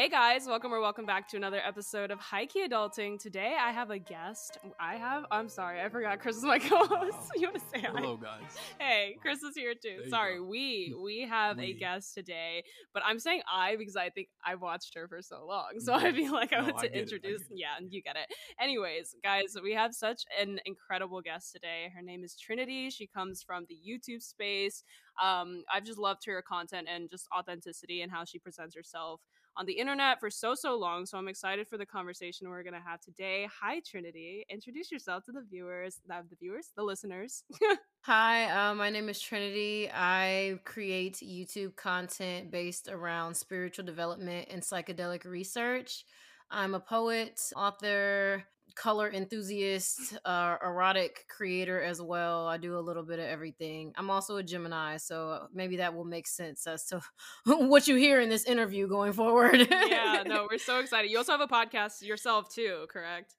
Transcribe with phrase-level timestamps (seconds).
[0.00, 3.18] Hey guys, welcome or welcome back to another episode of Highkey Adulting.
[3.18, 4.56] Today I have a guest.
[4.80, 7.30] I have, I'm sorry, I forgot Chris is my co host.
[7.36, 8.00] You want to say hi?
[8.00, 8.40] Hello, guys.
[8.78, 9.98] Hey, Chris is here too.
[9.98, 14.28] There Sorry, we we have a guest today, but I'm saying I because I think
[14.42, 17.42] I've watched her for so long, so I feel like I want to I introduce.
[17.50, 18.34] Yeah, you get it.
[18.58, 21.92] Anyways, guys, we have such an incredible guest today.
[21.94, 22.88] Her name is Trinity.
[22.88, 24.82] She comes from the YouTube space.
[25.22, 29.20] Um, I've just loved her content and just authenticity and how she presents herself
[29.60, 31.04] on the internet for so so long.
[31.04, 33.46] So I'm excited for the conversation we're gonna have today.
[33.60, 34.46] Hi, Trinity.
[34.48, 37.44] Introduce yourself to the viewers, the viewers, the listeners.
[38.04, 39.90] Hi, uh, my name is Trinity.
[39.92, 46.06] I create YouTube content based around spiritual development and psychedelic research.
[46.50, 48.46] I'm a poet, author,
[48.80, 52.46] color enthusiast, uh, erotic creator as well.
[52.46, 53.92] I do a little bit of everything.
[53.96, 57.02] I'm also a Gemini, so maybe that will make sense as to
[57.44, 59.68] what you hear in this interview going forward.
[59.70, 61.10] yeah, no, we're so excited.
[61.10, 63.34] You also have a podcast yourself too, correct?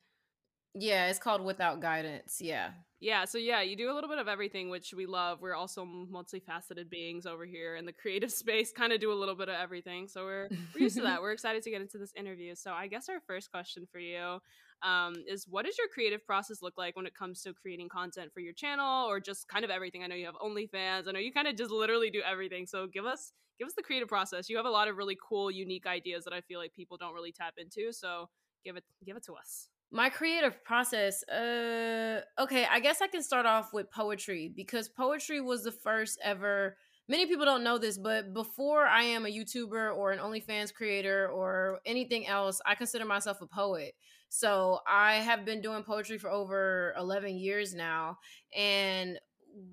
[0.73, 2.37] yeah, it's called Without Guidance.
[2.39, 2.71] Yeah.
[3.01, 5.41] Yeah, so yeah, you do a little bit of everything, which we love.
[5.41, 9.35] We're also multifaceted beings over here in the creative space, kind of do a little
[9.35, 10.07] bit of everything.
[10.07, 11.21] So we're we're used to that.
[11.21, 12.53] We're excited to get into this interview.
[12.55, 14.39] So I guess our first question for you
[14.83, 18.31] um, is what does your creative process look like when it comes to creating content
[18.33, 20.03] for your channel or just kind of everything?
[20.03, 21.07] I know you have OnlyFans.
[21.07, 22.65] I know you kind of just literally do everything.
[22.65, 24.49] So give us give us the creative process.
[24.49, 27.13] You have a lot of really cool, unique ideas that I feel like people don't
[27.13, 27.91] really tap into.
[27.93, 28.29] So
[28.65, 29.69] give it give it to us.
[29.91, 35.41] my creative process uh okay i guess i can start off with poetry because poetry
[35.41, 36.77] was the first ever
[37.09, 41.27] many people don't know this but before i am a youtuber or an onlyfans creator
[41.27, 43.93] or anything else i consider myself a poet
[44.33, 48.17] so i have been doing poetry for over 11 years now
[48.57, 49.19] and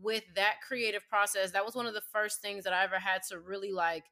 [0.03, 3.23] with that creative process that was one of the first things that i ever had
[3.23, 4.05] to really like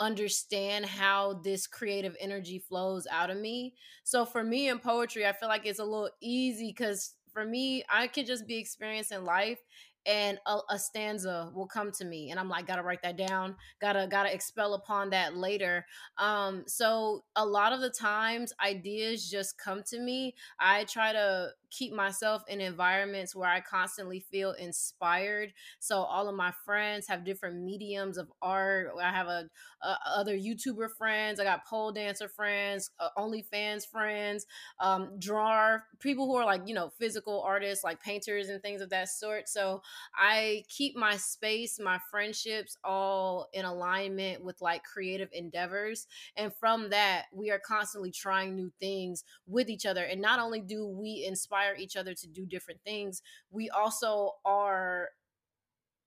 [0.00, 3.74] understand how this creative energy flows out of me.
[4.02, 7.84] So for me in poetry, I feel like it's a little easy because for me,
[7.88, 9.60] I could just be experiencing life
[10.06, 13.54] and a, a stanza will come to me and i'm like gotta write that down
[13.80, 15.86] gotta gotta expel upon that later.
[16.18, 20.34] Um so a lot of the times ideas just come to me.
[20.58, 26.34] I try to keep myself in environments where i constantly feel inspired so all of
[26.34, 29.48] my friends have different mediums of art i have a,
[29.82, 34.46] a other youtuber friends i got pole dancer friends uh, onlyfans friends
[34.80, 38.90] um drawer people who are like you know physical artists like painters and things of
[38.90, 39.80] that sort so
[40.16, 46.06] I keep my space, my friendships all in alignment with like creative endeavors.
[46.36, 50.04] And from that, we are constantly trying new things with each other.
[50.04, 55.10] And not only do we inspire each other to do different things, we also are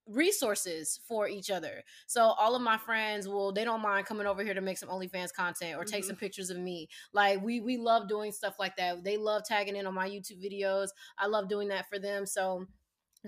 [0.06, 1.84] resources for each other.
[2.08, 4.88] So all of my friends will they don't mind coming over here to make some
[4.88, 6.08] OnlyFans content or take Mhm.
[6.08, 6.88] some pictures of me.
[7.12, 9.04] Like we we love doing stuff like that.
[9.04, 10.90] They love tagging in on my YouTube videos.
[11.18, 12.26] I love doing that for them.
[12.26, 12.68] So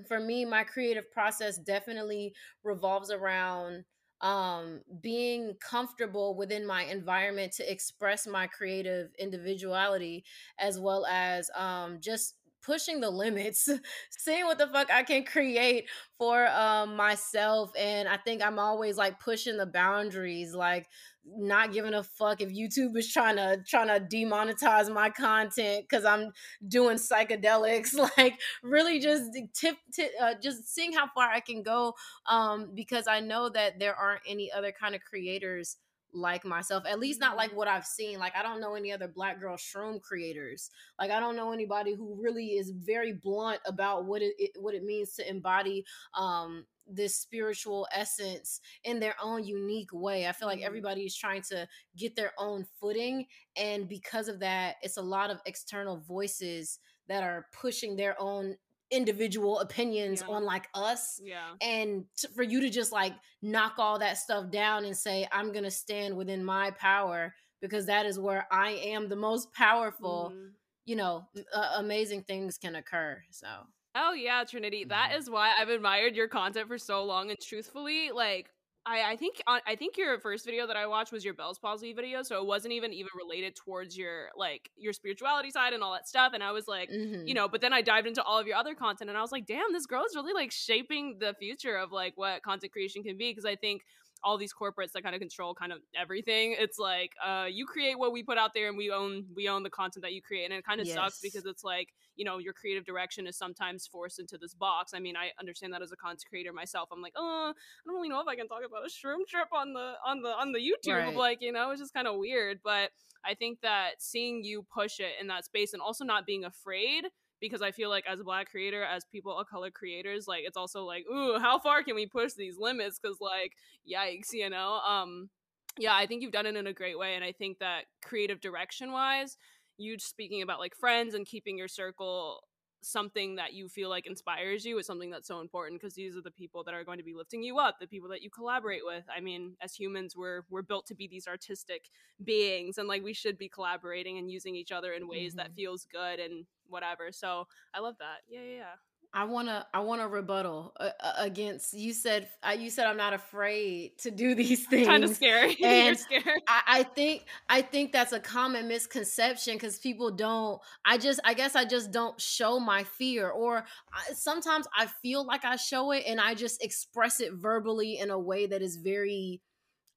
[0.07, 3.85] for me, my creative process definitely revolves around
[4.21, 10.23] um being comfortable within my environment to express my creative individuality
[10.59, 13.69] as well as um just pushing the limits
[14.09, 18.97] seeing what the fuck i can create for um myself and i think i'm always
[18.97, 20.87] like pushing the boundaries like
[21.25, 26.05] not giving a fuck if youtube is trying to trying to demonetize my content because
[26.05, 26.31] i'm
[26.67, 31.93] doing psychedelics like really just tip, tip uh, just seeing how far i can go
[32.27, 35.77] um because i know that there aren't any other kind of creators
[36.13, 39.07] like myself at least not like what i've seen like i don't know any other
[39.07, 44.05] black girl shroom creators like i don't know anybody who really is very blunt about
[44.05, 45.85] what it, it what it means to embody
[46.17, 50.65] um this spiritual essence in their own unique way i feel like Mhm.
[50.65, 55.29] everybody is trying to get their own footing and because of that it's a lot
[55.29, 58.55] of external voices that are pushing their own
[58.91, 60.27] individual opinions Yeah.
[60.35, 61.55] on like us Yeah.
[61.61, 65.51] and t- for you to just like knock all that stuff down and say i'm
[65.51, 70.51] gonna stand within my power because that is where i am the most powerful Mhm.
[70.85, 73.47] you know uh, amazing things can occur so
[73.95, 74.83] Oh yeah, Trinity.
[74.85, 75.17] That Mhm.
[75.17, 77.31] is why I've admired your content for so long.
[77.31, 78.51] And truthfully, like
[78.85, 81.93] I, I think I think your first video that I watched was your Bell's palsy
[81.93, 85.93] video, so it wasn't even even related towards your like your spirituality side and all
[85.93, 86.31] that stuff.
[86.33, 87.27] And I was like, mhm.
[87.27, 89.31] you know, but then I dived into all of your other content, and I was
[89.31, 93.03] like, damn, this girl is really like shaping the future of like what content creation
[93.03, 93.31] can be.
[93.31, 93.83] Because I think
[94.23, 96.55] all these corporates that kind of control kind of everything.
[96.57, 99.63] It's like uh, you create what we put out there, and we own we own
[99.63, 100.95] the content that you create, and it kind of yes.
[100.95, 104.93] sucks because it's like you know your creative direction is sometimes forced into this box.
[104.93, 106.89] I mean, I understand that as a content creator myself.
[106.91, 109.47] I'm like, oh, I don't really know if I can talk about a shroom trip
[109.53, 110.97] on the on the on the YouTube.
[110.97, 111.15] Right.
[111.15, 112.91] Like, you know, it's just kind of weird, but.
[113.21, 117.03] I think that seeing you push it in that space and also not being afraid
[117.39, 120.57] because I feel like as a black creator, as people of color creators, like it's
[120.57, 122.99] also like, ooh, how far can we push these limits?
[123.01, 123.53] Because like,
[123.89, 124.79] yikes, you know.
[124.87, 125.29] Um,
[125.77, 128.41] yeah, I think you've done it in a great way, and I think that creative
[128.41, 129.37] direction wise,
[129.77, 132.41] you speaking about like friends and keeping your circle
[132.81, 136.21] something that you feel like inspires you is something that's so important because these are
[136.21, 138.85] the people that are going to be lifting you up the people that you collaborate
[138.85, 141.89] with i mean as humans we're we're built to be these artistic
[142.23, 145.39] beings and like we should be collaborating and using each other in ways mm-hmm.
[145.39, 148.88] that feels good and whatever so i love that yeah yeah, yeah.
[149.11, 152.85] I want to I want to rebuttal uh, uh, against you said uh, you said
[152.85, 154.87] I'm not afraid to do these things.
[154.87, 155.57] Kind of scary.
[155.63, 156.41] And You're scared.
[156.47, 160.61] I, I, think I think that's a common misconception because people don't.
[160.85, 165.25] I just I guess I just don't show my fear, or I, sometimes I feel
[165.25, 168.77] like I show it and I just express it verbally in a way that is
[168.77, 169.41] very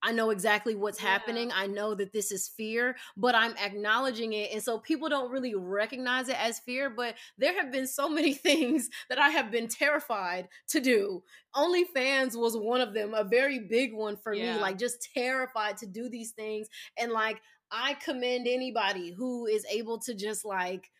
[0.03, 1.11] I know exactly what's yeah.
[1.11, 1.51] happening.
[1.55, 4.51] I know that this is fear, but I'm acknowledging it.
[4.53, 8.35] And so people don't really recognize it as fear, but there have been so many
[8.35, 11.23] things that I have been terrified to do.
[11.55, 14.55] OnlyFans was one of them, a very big one for yeah.
[14.55, 16.69] me, like just terrified to do these things.
[16.99, 17.41] And like,
[17.71, 20.91] I commend anybody who is able to just like,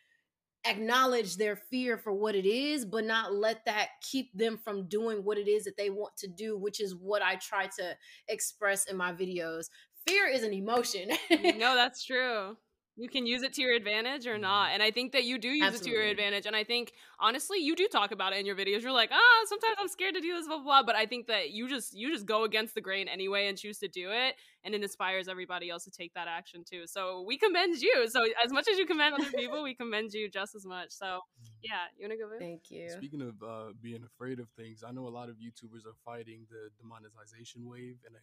[0.65, 5.25] acknowledge their fear for what it is, but not let that keep them from doing
[5.25, 7.97] what it is that they want to do, which is what I try to
[8.29, 9.67] express in my videos.
[10.07, 11.11] Fear is an emotion.
[11.31, 12.57] no, that's true
[12.97, 14.75] you can use it to your advantage or not mm-hmm.
[14.75, 15.91] and i think that you do use Absolutely.
[15.91, 18.57] it to your advantage and i think honestly you do talk about it in your
[18.57, 21.07] videos you're like ah sometimes i'm scared to do this blah, blah blah but i
[21.07, 24.11] think that you just you just go against the grain anyway and choose to do
[24.11, 24.35] it
[24.65, 28.25] and it inspires everybody else to take that action too so we commend you so
[28.45, 31.47] as much as you commend other people we commend you just as much so mm-hmm.
[31.63, 32.39] yeah you want to go in?
[32.39, 35.87] thank you speaking of uh, being afraid of things i know a lot of youtubers
[35.87, 38.15] are fighting the demonetization wave and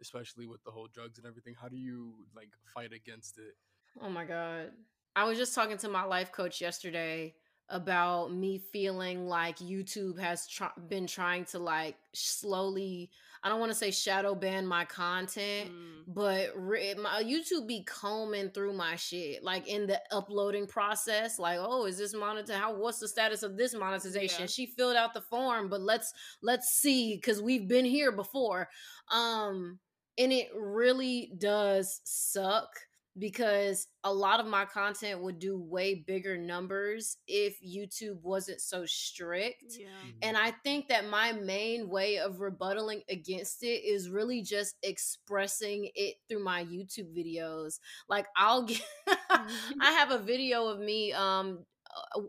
[0.00, 3.54] especially with the whole drugs and everything how do you like fight against it
[4.02, 4.70] Oh my God.
[5.14, 7.34] I was just talking to my life coach yesterday
[7.68, 13.10] about me feeling like YouTube has tr- been trying to like slowly
[13.42, 16.02] I don't want to say shadow ban my content, mm.
[16.08, 21.58] but re- my YouTube be combing through my shit like in the uploading process like
[21.60, 24.42] oh is this monitor how what's the status of this monetization?
[24.42, 24.46] Yeah.
[24.46, 28.68] She filled out the form, but let's let's see cuz we've been here before.
[29.10, 29.80] Um
[30.18, 32.68] and it really does suck
[33.18, 38.84] because a lot of my content would do way bigger numbers if YouTube wasn't so
[38.84, 39.76] strict.
[39.78, 39.86] Yeah.
[39.86, 40.18] Mm-hmm.
[40.22, 45.90] And I think that my main way of rebuttaling against it is really just expressing
[45.94, 47.78] it through my YouTube videos.
[48.08, 49.46] Like I'll get mm-hmm.
[49.80, 51.64] I have a video of me um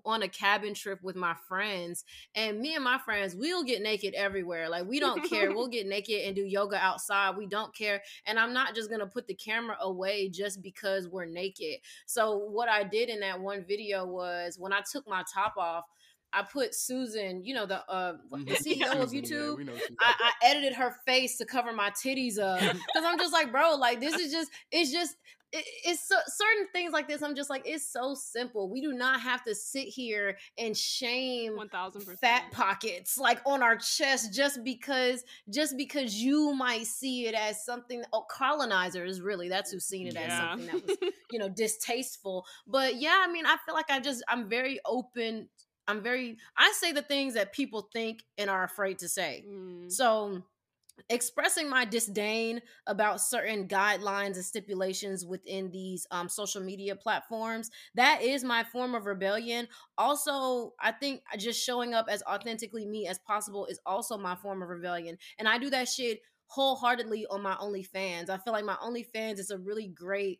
[0.06, 2.04] on a cabin trip with my friends
[2.36, 5.88] and me and my friends we'll get naked everywhere like we don't care we'll get
[5.88, 9.34] naked and do yoga outside we don't care and i'm not just gonna put the
[9.34, 14.58] camera away just because we're naked so what i did in that one video was
[14.60, 15.86] when i took my top off
[16.34, 18.52] I put Susan, you know, the uh the mm-hmm.
[18.54, 19.66] CEO of YouTube.
[19.66, 23.52] Yeah, I, I, edited her face to cover my titties up because I'm just like,
[23.52, 25.16] bro, like this is just it's just
[25.52, 27.22] it, it's so, certain things like this.
[27.22, 28.70] I'm just like, it's so simple.
[28.70, 33.78] We do not have to sit here and shame 1000 fat pockets like on our
[33.78, 38.04] chest just because just because you might see it as something.
[38.12, 40.22] Oh, colonizers really that's who's seen it yeah.
[40.22, 40.98] as something that was
[41.32, 42.46] you know distasteful.
[42.66, 45.50] But yeah, I mean, I feel like I just I'm very open.
[45.88, 49.46] I'm very I say the things that people think and are afraid to say.
[49.48, 49.89] Mm.
[49.92, 50.44] So
[51.10, 58.22] expressing my disdain about certain guidelines and stipulations within these um, social media platforms that
[58.22, 59.68] is my form of rebellion.
[59.98, 64.62] Also i think just showing up as authentically me as possible is also my form
[64.62, 68.30] of rebellion and i do that shit wholeheartedly on my onlyfans.
[68.30, 70.39] I feel like my onlyfans is a really great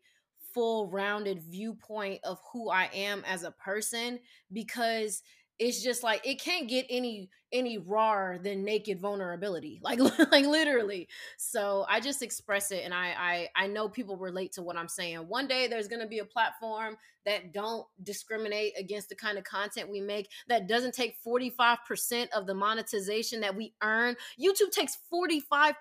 [0.54, 4.18] full rounded viewpoint of who i am as a person
[4.52, 5.22] because
[5.60, 10.00] it's just like it can't get any any rawer than naked vulnerability like
[10.32, 11.08] like literally.
[11.38, 14.90] So i just express it and I, I i know people relate to what i'm
[14.90, 15.18] saying.
[15.20, 19.44] One day there's going to be a platform that don't discriminate against the kind of
[19.44, 24.16] content we make that doesn't take 45% of the monetization that we earn.
[24.40, 25.74] Youtube takes 45%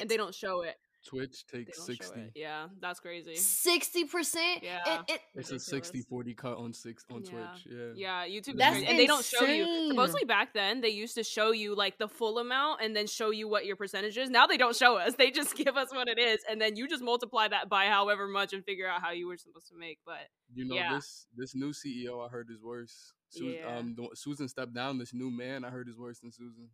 [0.00, 2.32] and they don't show it Twitch takes 60.
[2.34, 3.34] Yeah, that's crazy.
[3.36, 4.62] Sixty percent.
[4.62, 4.80] Yeah.
[4.86, 5.66] It, it, It's a Ridiculous.
[5.66, 7.30] 60 40 cut on six on Yeah.
[7.30, 7.66] Twitch.
[7.96, 8.24] Yeah.
[8.26, 8.86] Yeah, YouTube That's crazy.
[8.86, 9.62] and they don't show you.
[9.62, 9.90] insane.
[9.90, 13.30] Supposedly back then they used to show you like the full amount and then show
[13.30, 14.28] you what your percentage is.
[14.30, 15.14] Now they don't show us.
[15.16, 18.28] They just give us what it is and then you just multiply that by however
[18.28, 19.98] much and figure out how you were supposed to make.
[20.04, 20.94] But You know Yeah.
[20.96, 23.12] this this new CEO I heard is worse.
[23.30, 23.78] Su- Yeah.
[23.78, 24.98] um, the, Susan stepped down.
[24.98, 26.68] This new man I heard is worse than Susan.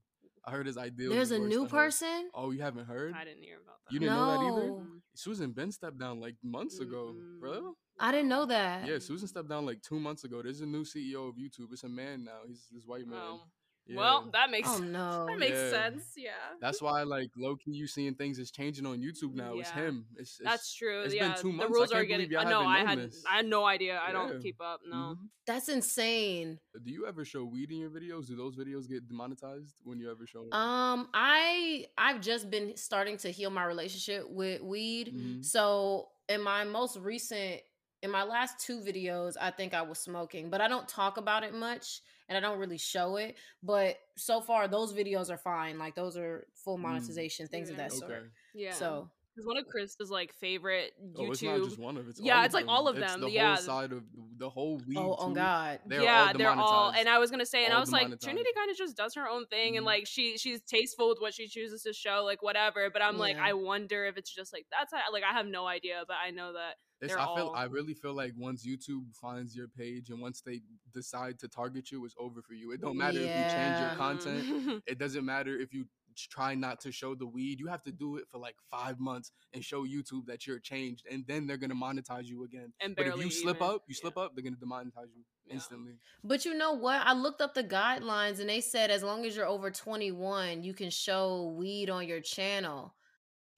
[0.47, 1.13] I heard his ideals.
[1.13, 2.31] there's is a new person.
[2.33, 3.15] Oh, you haven't heard?
[3.15, 3.93] I didn't hear about that.
[3.93, 4.83] You didn't know that either.
[5.15, 7.53] Susan Ben stepped down like months ago, bro.
[7.53, 7.73] Mm-mm.
[7.99, 8.87] I didn't know that.
[8.87, 10.43] Yeah, Susan stepped down like two months ago.
[10.43, 11.73] There's a new CEO of YouTube.
[11.73, 12.41] It's a man now.
[12.47, 13.19] He's this white man.
[13.21, 13.41] Oh.
[13.89, 13.97] Yeah.
[13.99, 15.27] Well, that makes Oh no.
[15.29, 15.71] that makes Yeah.
[15.71, 16.05] sense.
[16.17, 16.31] Yeah.
[16.61, 19.59] that's why like low key you seeing things is changing on YouTube now.
[19.59, 20.07] It's him.
[20.17, 21.03] It's, it's That's true.
[21.03, 21.71] it's been yeah, two the months.
[21.71, 22.31] I rules can't are getting.
[22.31, 22.61] y'all I know.
[22.67, 22.99] I had.
[22.99, 23.23] this.
[23.31, 23.97] I had no idea.
[23.97, 24.13] I Yeah.
[24.13, 24.81] don't keep up.
[24.89, 24.97] No.
[24.97, 25.29] Mhm.
[25.47, 26.59] That's insane.
[26.85, 28.27] Do you ever show weed in your videos?
[28.27, 30.53] Do those videos get demonetized when you ever show them?
[30.53, 35.15] Um, I I've just been starting to heal my relationship with weed.
[35.15, 35.45] Mhm.
[35.45, 37.61] So in my most recent,
[38.03, 41.45] in my last two videos, I think I was smoking, but I don't talk about
[41.45, 43.37] it much and I don't really show it.
[43.63, 45.79] But so far, those videos are fine.
[45.79, 46.83] Like those are full Mm.
[46.83, 47.99] monetization, things of that Okay.
[47.99, 48.31] sort.
[48.55, 48.73] Yeah.
[48.73, 51.65] So it's one of Chris's like favorite Oh, it's not YouTube.
[51.67, 53.55] just one of it's Yeah, all it's of like all of It's them, the yeah.
[53.57, 54.03] whole side of
[54.39, 54.97] the whole weed.
[54.97, 55.35] oh, on.
[55.35, 55.81] God.
[55.87, 56.91] They're yeah, all they're all.
[56.93, 58.09] And I was gonna say, and I was like.
[58.21, 59.87] Trinity kind of just does her own thing, and Mhm.
[59.87, 62.89] like she she's tasteful with what she chooses to show, like whatever.
[62.91, 65.67] But I'm like, I wonder if it's just like that's how, like I have no
[65.67, 68.67] idea, but I know that It's, they're I feel all- I really feel like once
[68.67, 70.63] YouTube finds your page and once they
[70.95, 72.73] decide to target you, it's over for you.
[72.73, 74.83] It don't matter if you change your content.
[74.87, 75.85] It doesn't matter if you
[76.31, 77.61] try not to show the weed.
[77.61, 81.05] You have to do it for like five months and show YouTube that you're changed,
[81.11, 82.73] and then they're gonna monetize you again.
[82.81, 84.01] and But if barely you slip even- up, you yeah.
[84.01, 85.55] slip up, they're gonna demonetize you Yeah.
[85.55, 85.99] instantly.
[86.25, 87.03] But you know what?
[87.07, 90.73] I looked up the guidelines and they said as long as you're over 21, you
[90.73, 92.95] can show weed on your channel.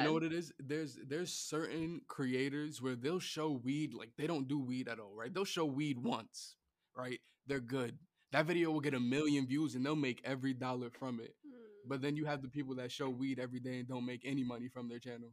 [0.01, 0.53] You know what it is?
[0.61, 5.13] There's there's certain creators where they'll show weed like they don't do weed at all,
[5.15, 5.33] right?
[5.35, 6.57] They'll show weed once,
[6.97, 7.19] right?
[7.47, 7.99] They're good.
[8.33, 11.35] That video will get a million views and they'll make every dollar from it.
[11.47, 11.89] Mm.
[11.89, 14.45] But then you have the people that show weed every day and don't make any
[14.45, 15.33] money from their channel.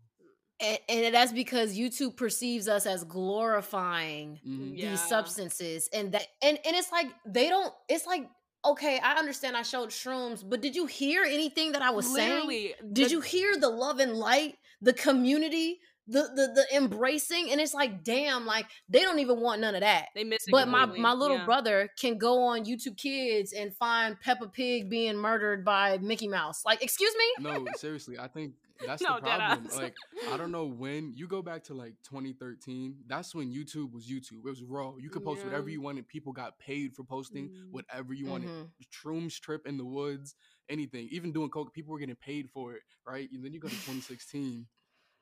[0.62, 4.78] And, and that's because YouTube perceives us as glorifying Mhm.
[4.78, 4.92] Yeah.
[4.92, 8.28] these substances and that and, and it's like they don't it's like
[8.66, 12.74] okay i understand i showed shrooms but did you hear anything that i was saying
[12.94, 17.60] did the- you hear the love and light the community the, the the embracing and
[17.60, 20.52] it's like damn like they don't even want none of that They miss it.
[20.52, 21.46] but my my little Yeah.
[21.46, 26.64] brother can go on YouTube Kids and find Peppa Pig being murdered by Mickey Mouse.
[26.64, 27.44] Like, excuse me?
[27.50, 28.54] No, seriously, I think
[28.86, 29.68] that's No, the problem.
[29.76, 29.96] Like,
[30.32, 32.96] I don't know when you go back to like 2013.
[33.08, 34.40] That's when YouTube was YouTube.
[34.46, 34.94] It was raw.
[34.98, 36.08] You could post whatever you wanted.
[36.08, 37.72] People got paid for posting Mm.
[37.72, 38.50] whatever you wanted.
[38.50, 38.70] Mhm.
[38.92, 40.36] Shrooms trip in the woods,
[40.70, 41.08] anything.
[41.12, 43.30] Even doing coke, people were getting paid for it, right?
[43.32, 44.68] And then you go to 2016.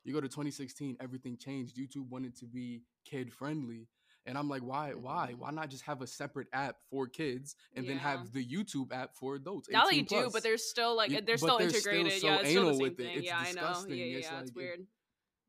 [0.05, 1.77] You go to 2016, everything changed.
[1.77, 3.87] YouTube wanted to be kid friendly.
[4.25, 4.91] And I'm like, why?
[4.93, 5.31] Why?
[5.33, 5.39] Mhm.
[5.39, 8.05] Why not just have a separate app for kids and then Mm-hmm.
[8.07, 9.69] Have the YouTube app for adults?
[9.69, 12.21] Now they 18 do, but they're still like they're but still they're still integrated.
[12.21, 13.03] so yeah, it's still anal the same with it.
[13.03, 13.17] thing.
[13.17, 13.47] It's yeah, I know.
[13.67, 13.95] disgusting.
[13.97, 14.39] Yeah, yeah, It's yeah.
[14.39, 14.79] It's like, it- weird.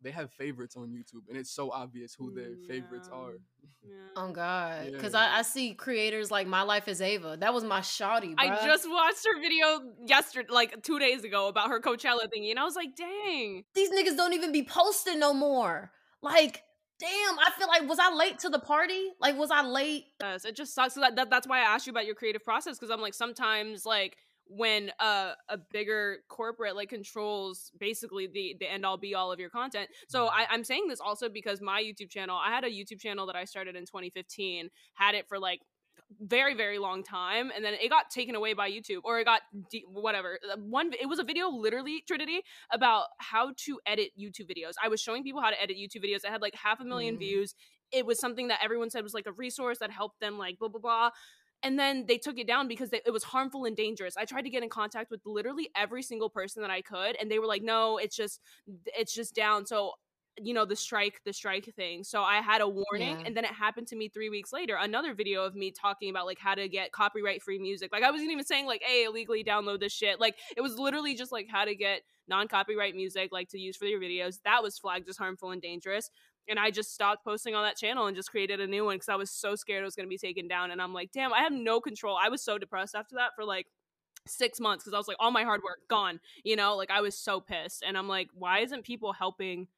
[0.02, 3.35] they have favorites on YouTube, and it's so obvious who their favorites are.
[3.87, 3.97] Yeah.
[4.16, 5.21] Oh God, because Yeah.
[5.35, 7.40] I, I see creators like MyLifeAsEva.
[7.40, 8.35] That was my shawty.
[8.38, 9.66] I just watched her video
[10.07, 13.90] yesterday, like two days ago, about her Coachella thingy, and I was like, "Dang!" these
[13.90, 15.90] niggas don't even be posting no more.
[16.23, 16.62] Like,
[17.04, 19.12] damn, I feel like was I late to the party?
[19.20, 20.04] Like, was I late?
[20.23, 20.94] Yes, it just sucks.
[20.94, 23.14] 'cause That, that, that's why I asked you about your creative process because I'm like
[23.14, 29.14] sometimes like when uh, a bigger corporate like controls basically the the end all be
[29.14, 29.88] all of your content.
[30.08, 33.26] So I, I'm saying this also because my YouTube channel, I had a YouTube channel
[33.26, 35.61] that I started in 2015, had it for like
[36.21, 39.42] very very long time and then it got taken away by youtube or it got
[39.71, 44.49] de- whatever Uh, one it was a video literally trinity about how to edit youtube
[44.50, 44.73] videos.
[44.83, 47.16] I was showing people how to edit youtube videos i had like half a 1000000
[47.16, 47.18] Mhm.
[47.18, 47.54] views.
[47.92, 50.68] It was something that everyone said was like a resource that helped them like blah
[50.68, 51.11] blah blah
[51.62, 54.16] and then they took it down because they, it was harmful and dangerous.
[54.18, 57.30] I tried to get in contact with literally every single person that i could and
[57.30, 58.40] they were like no it's just
[58.87, 59.66] it's just down.
[59.66, 59.92] So
[60.43, 62.03] you know the strike the strike thing.
[62.05, 63.26] So i had a warning Yeah.
[63.26, 66.26] and then it happened to me three weeks later another video of me talking about
[66.26, 67.91] like how to get copyright free music.
[67.93, 70.21] Like i wasn't even saying like hey illegally download this shit.
[70.21, 73.85] Like it was literally just like how to get non-copyright music like to use for
[73.87, 74.38] your videos.
[74.45, 76.11] That was flagged as harmful and dangerous
[76.49, 79.09] and i just stopped posting on that channel and just created a new one because
[79.09, 81.33] i was so scared it was going to be taken down and i'm like damn
[81.33, 82.19] i have no control.
[82.23, 83.67] I was so depressed after that for like
[84.26, 86.76] six months because i was like all my hard work gone you know?
[86.76, 89.69] Like i was so pissed and i'm like why isn't people helping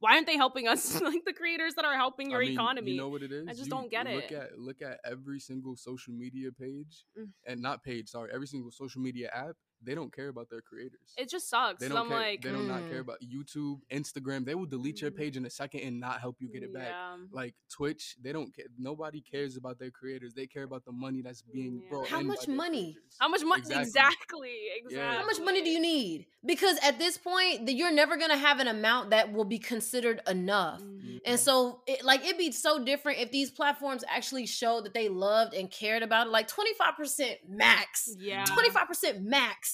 [0.00, 2.90] why aren't they helping us like the creators that are helping your I mean, economy
[2.92, 3.46] You know what it is?
[3.48, 4.14] I just You don't get it.
[4.16, 4.34] look it.
[4.34, 7.28] At, look at every single social media page, Mm.
[7.46, 9.56] and not page, sorry, every single social media app.
[9.82, 11.14] They don't care about their creators.
[11.16, 11.80] It just sucks.
[11.80, 12.18] They 'cause don't I'm care.
[12.20, 13.08] like, they do not not care Mm.
[13.08, 14.44] about YouTube, Instagram.
[14.44, 15.16] They will delete your Mhm.
[15.16, 16.88] page in a second and not help you get it back.
[16.88, 17.16] yeah.
[17.32, 18.66] Like Twitch, they don't care.
[18.78, 20.34] Nobody cares about their creators.
[20.34, 21.88] They care about the money that's being Yeah.
[21.88, 22.08] brought.
[22.08, 22.92] How in much money?
[22.94, 23.16] creators.
[23.18, 23.60] How much money?
[23.60, 23.80] Exactly.
[23.82, 24.56] Exactly.
[24.76, 24.98] Exactly.
[25.18, 26.26] How much money do you need?
[26.44, 30.20] Because at this point, that you're never gonna have an amount that will be considered
[30.26, 30.80] enough.
[30.80, 31.20] Mhm.
[31.24, 35.08] And so, it, like, it'd be so different if these platforms actually showed that they
[35.08, 36.30] loved and cared about it.
[36.30, 38.08] Like, 25% max.
[38.18, 38.44] Yeah.
[38.46, 39.69] 25% max.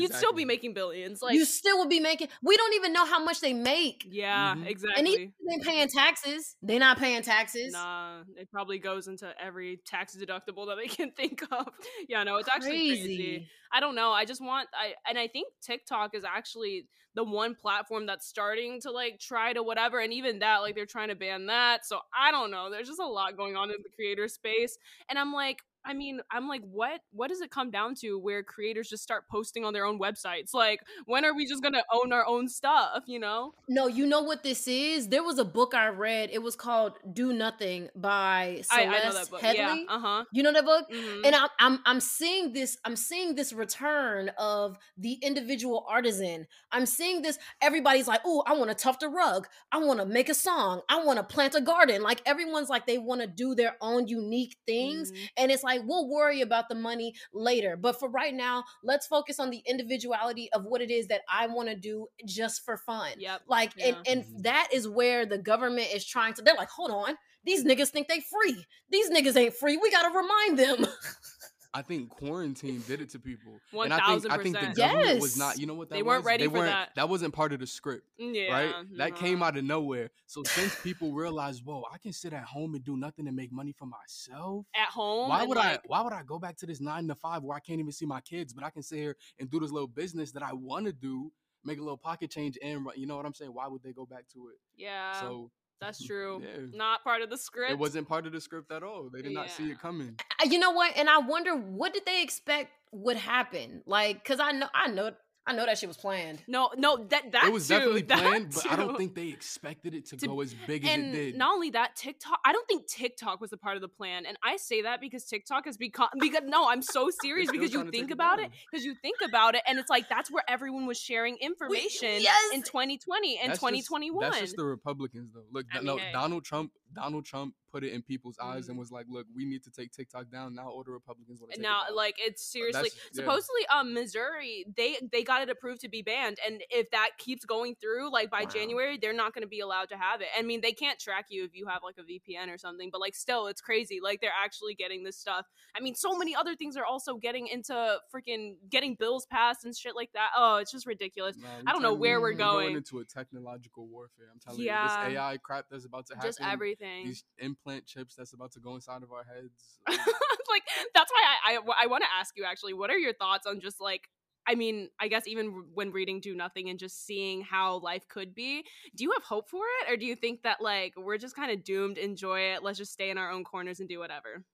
[0.00, 1.22] You'd still be making billions.
[1.22, 4.06] Like, you still would be making, we don't even know how much they make.
[4.08, 4.58] yeah, Mhm.
[4.60, 5.12] And exactly.
[5.12, 7.72] even if they paying taxes, they're not paying taxes.
[7.72, 11.68] Nah, it probably goes into every tax deductible that they can think of.
[12.08, 13.48] Yeah, no, it's actually crazy.
[13.72, 14.10] I don't know.
[14.10, 18.80] I just want I and I think TikTok is actually the one platform that's starting
[18.80, 21.86] to like try to whatever and even that like they're trying to ban that.
[21.86, 22.68] So I don't know.
[22.70, 24.76] There's just a lot going on in the creator space
[25.08, 28.42] and I'm like I mean, I'm like what what does it come down to where
[28.42, 30.52] creators just start posting on their own websites?
[30.54, 33.54] Like when are we just to own our own stuff, you know?
[33.68, 35.08] No, you know what this is?
[35.08, 36.30] There was a book I read.
[36.32, 39.40] It was called "Do Nothing" by Celeste I.
[39.40, 39.54] Headlee.
[39.54, 39.84] Yeah.
[39.88, 40.24] Uh-huh.
[40.32, 40.90] You know that book?
[40.90, 41.26] Mhm.
[41.26, 46.46] and I'm, I'm I'm seeing this I'm seeing this return of the individual artisan.
[46.72, 47.38] I'm seeing this.
[47.62, 49.46] Everybody's like, "Oh, I want to tuft a rug.
[49.72, 50.82] I want to make a song.
[50.88, 54.08] I want to plant a garden." Like everyone's like they want to do their own
[54.08, 55.28] unique things, Mhm.
[55.36, 57.76] and it's like we'll worry about the money later.
[57.76, 61.46] But for right now, let's focus on the individuality of what it is that I
[61.46, 63.12] want to do just for fun.
[63.18, 63.42] Yep.
[63.46, 64.12] Like, and Yeah.
[64.12, 64.42] and Mhm.
[64.42, 66.42] that is where the government is trying to.
[66.42, 68.66] They're like, hold on, these niggas think they free.
[68.90, 69.76] These niggas ain't free.
[69.76, 70.86] We gotta remind them.
[71.72, 73.52] I think quarantine did it to people.
[73.70, 74.22] One and I think
[74.58, 74.76] the 1000%.
[74.76, 75.36] government was Yes.
[75.38, 75.58] not.
[75.58, 76.26] You know what that They weren't was?
[76.26, 76.94] ready they for weren't, that.
[76.96, 78.52] That wasn't part of the script, Yeah.
[78.52, 78.74] right?
[78.96, 79.42] That came mm-hmm.
[79.44, 80.10] out of nowhere.
[80.26, 83.52] So since people realized, whoa, I can sit at home and do nothing and make
[83.52, 84.66] money for myself.
[84.74, 85.28] at home.
[85.28, 85.80] Why would like, I?
[85.86, 88.06] Why would I go back to this nine to five where I can't even see
[88.06, 90.86] my kids, but I can sit here and do this little business that I want
[90.86, 91.30] to do,
[91.64, 93.52] make a little pocket change, and you know what I'm saying?
[93.52, 94.58] Why would they go back to it?
[94.76, 95.50] Yeah, so
[95.80, 96.42] that's true.
[96.42, 96.66] yeah.
[96.72, 97.72] Not part of the script.
[97.72, 99.08] it wasn't part of the script at all.
[99.12, 100.16] They did not see it coming.
[100.44, 100.92] You know what?
[100.96, 103.82] And I wonder what did they expect would happen?
[103.86, 105.12] Like, cause I know, I know,
[105.46, 106.42] I know that shit was planned.
[106.46, 109.28] No, no, that that it was too, definitely that planned, but I don't think they
[109.28, 111.36] expected it to, To- go as big as it did.
[111.36, 112.38] not only that, TikTok.
[112.44, 115.24] I don't think TikTok was a part of the plan, and I say that because
[115.24, 118.94] TikTok has become because no, I'm so serious because you think about it because you
[119.02, 122.54] think about it, and it's like that's where everyone was sharing information yes!
[122.54, 124.20] in 2020 and That's just- 2021.
[124.22, 125.44] That's just the Republicans, though.
[125.50, 126.12] Look, I no, hey.
[126.12, 126.72] Donald Trump.
[126.94, 128.80] Donald Trump put it in people's eyes and Mhm.
[128.80, 131.60] was like, "Look, we need to take TikTok down now." All the Republicans want to
[131.60, 133.10] now it like it's seriously yeah.
[133.12, 137.44] supposedly um missouri they they got it approved to be banned and if that keeps
[137.44, 138.50] going through like by Wow.
[138.50, 141.26] january they're not going to be allowed to have it i mean they can't track
[141.28, 144.20] you if you have like a vpn or something but like still it's crazy like
[144.20, 147.98] they're actually getting this stuff i mean so many other things are also getting into
[148.14, 151.36] freaking getting bills passed and shit like that oh it's just ridiculous
[151.66, 152.76] I don't know where you, we're going.
[152.76, 154.26] into a technological warfare.
[154.32, 154.82] I'm telling Yeah.
[154.82, 156.28] you, this AI crap that's about to happen.
[156.28, 159.78] just everything These implant chips that's about to go inside of our heads.
[159.88, 160.62] like
[160.94, 163.60] that's why I I, I want to ask you actually, what are your thoughts on
[163.60, 164.08] just like
[164.46, 168.34] I mean, I guess even when reading Do Nothing and just seeing how life could
[168.34, 168.64] be,
[168.96, 171.52] do you have hope for it, or do you think that like we're just kind
[171.52, 171.98] of doomed?
[171.98, 172.62] Enjoy it.
[172.62, 174.44] Let's just stay in our own corners and do whatever.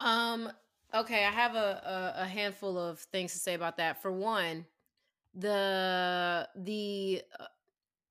[0.00, 0.50] Um.
[0.94, 4.00] Okay, I have a, a a handful of things to say about that.
[4.00, 4.64] For one,
[5.34, 7.44] the the uh,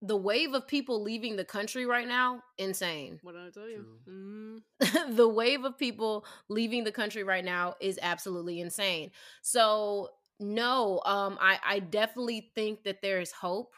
[0.02, 3.20] the wave of people leaving the country right now insane.
[3.24, 3.86] What did I tell you?
[4.06, 4.62] True.
[4.84, 9.12] Mm, the wave of people leaving the country right now is absolutely insane.
[9.42, 13.74] So no, um, I I definitely think that there is hope.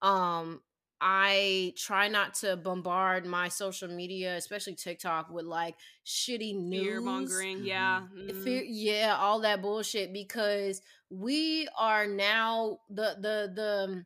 [0.00, 0.60] Um,
[1.00, 5.74] I try not to bombard my social media, especially TikTok, with like
[6.06, 6.82] shitty news.
[6.86, 7.64] Fear mongering.
[7.64, 8.02] Yeah.
[8.16, 8.46] If mm.
[8.46, 14.04] it- yeah, all that bullshit because we are now the the the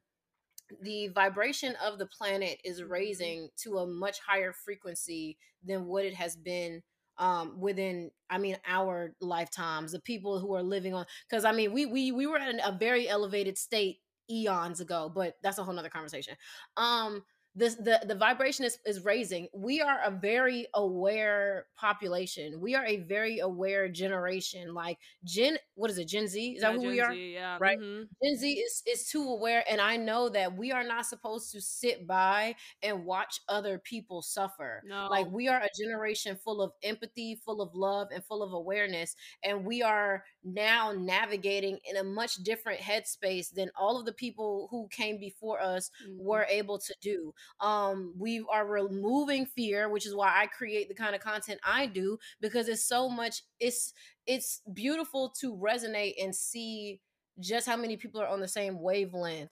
[0.82, 2.90] the vibration of the planet is Mhm.
[2.90, 6.82] raising to a much higher frequency than what it has been
[7.18, 11.72] um within i mean our lifetimes the people who are living on because i mean
[11.72, 14.00] we we we were at an, a very elevated state
[14.30, 16.36] eons ago but that's a whole nother conversation
[16.76, 17.22] um
[17.54, 22.84] this the the vibration is, is raising we are a very aware population we are
[22.86, 26.86] a very aware generation like gen what is it gen z is that Yeah, who
[26.86, 27.58] we are Z, yeah.
[27.58, 27.78] right?
[27.78, 28.08] mhm.
[28.22, 31.60] Gen Z is is too aware, and I know that we are not supposed to
[31.60, 34.84] sit by and watch other people suffer.
[34.84, 35.08] No.
[35.08, 39.14] Like we are a generation full of empathy, full of love, and full of awareness,
[39.42, 44.68] and we are now navigating in a much different headspace than all of the people
[44.70, 46.18] who came before us Mhm.
[46.18, 47.32] were able to do.
[47.60, 51.86] Um, we are removing fear, which is why I create the kind of content I
[51.86, 53.42] do because it's so much.
[53.58, 53.92] It's
[54.26, 57.00] it's beautiful to resonate and see
[57.40, 59.50] just how many people are on the same wavelength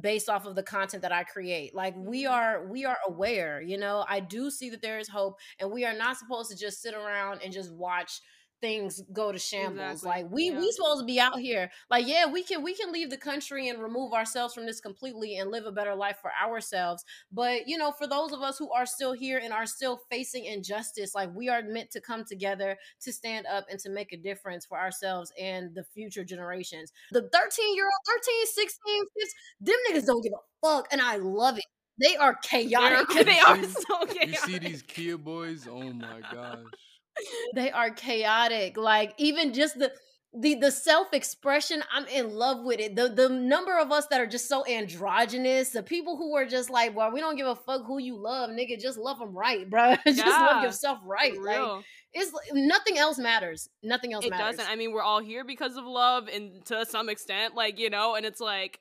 [0.00, 1.74] based off of the content that I create.
[1.74, 2.26] Like we Mm-hmm.
[2.26, 4.04] are we are aware, you know.
[4.08, 6.94] I do see that there is hope and we are not supposed to just sit
[6.94, 8.20] around and just watch
[8.66, 10.02] things go to shambles.
[10.02, 10.22] Exactly.
[10.22, 10.58] Like we Yeah.
[10.60, 11.70] we supposed to be out here.
[11.90, 15.36] Like yeah, we can we can leave the country and remove ourselves from this completely
[15.38, 17.04] and live a better life for ourselves.
[17.30, 20.44] But you know, for those of us who are still here and are still facing
[20.46, 24.16] injustice, like we are meant to come together to stand up and to make a
[24.16, 26.92] difference for ourselves and the future generations.
[27.12, 29.28] The 13 year old, 13, 16, 15,
[29.60, 30.88] them niggas don't give a fuck.
[30.90, 31.64] And I love it.
[31.98, 33.08] They are They're- chaotic.
[33.26, 35.66] they are You- so You see these Kia boys?
[35.70, 36.58] Oh my gosh.
[37.54, 39.92] They are chaotic like even just the
[40.38, 42.94] the the self-expression i'm in love with it.
[42.94, 46.68] The the number of us that are just so androgynous the people who are just
[46.68, 49.68] like well we don't give a fuck who you love nigga just love them right
[49.68, 49.96] bro.
[50.06, 54.56] Just love yourself right like it's nothing else matters nothing else it matters.
[54.56, 54.72] Doesn't.
[54.72, 58.14] I mean, we're all here because of love, and to some extent, like you know,
[58.14, 58.80] and it's like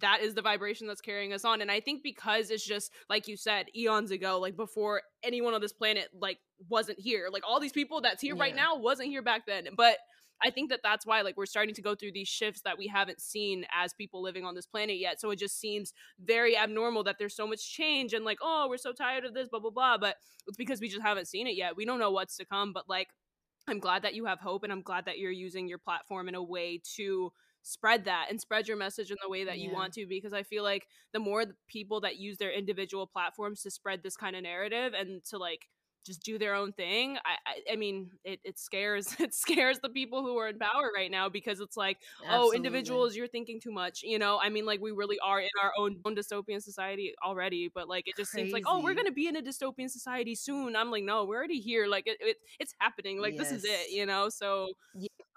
[0.00, 1.60] that is the vibration that's carrying us on.
[1.60, 5.60] And I think because it's just like you said, eons ago, like before anyone on
[5.60, 9.22] this planet like wasn't here, like all these people that's here right now wasn't here
[9.22, 9.68] back then.
[9.76, 9.98] But
[10.44, 12.88] I think that that's why like we're starting to go through these shifts that we
[12.88, 15.20] haven't seen as people living on this planet yet.
[15.20, 18.78] So it just seems very abnormal that there's so much change and like, oh, we're
[18.78, 19.98] so tired of this, blah blah blah.
[19.98, 21.76] But it's because we just haven't seen it yet.
[21.76, 22.72] We don't know what's to come.
[22.72, 23.08] But like
[23.68, 26.34] I'm glad that you have hope and I'm glad that you're using your platform in
[26.34, 29.92] a way to spread that and spread your message in the way that you want
[29.94, 34.02] to because I feel like the more people that use their individual platforms to spread
[34.02, 35.68] this kind of narrative and to like
[36.04, 39.88] just do their own thing I I, I mean it, it scares it scares the
[39.88, 41.98] people who are in power right now because it's like
[42.28, 44.40] oh individuals you're thinking too much you know?
[44.42, 48.08] I mean like we really are in our own, own dystopian society already but like
[48.08, 51.04] it just seems like oh we're gonna be in a dystopian society soon I'm like
[51.04, 54.28] no we're already here like it, it it's happening like this is it you know?
[54.28, 54.68] So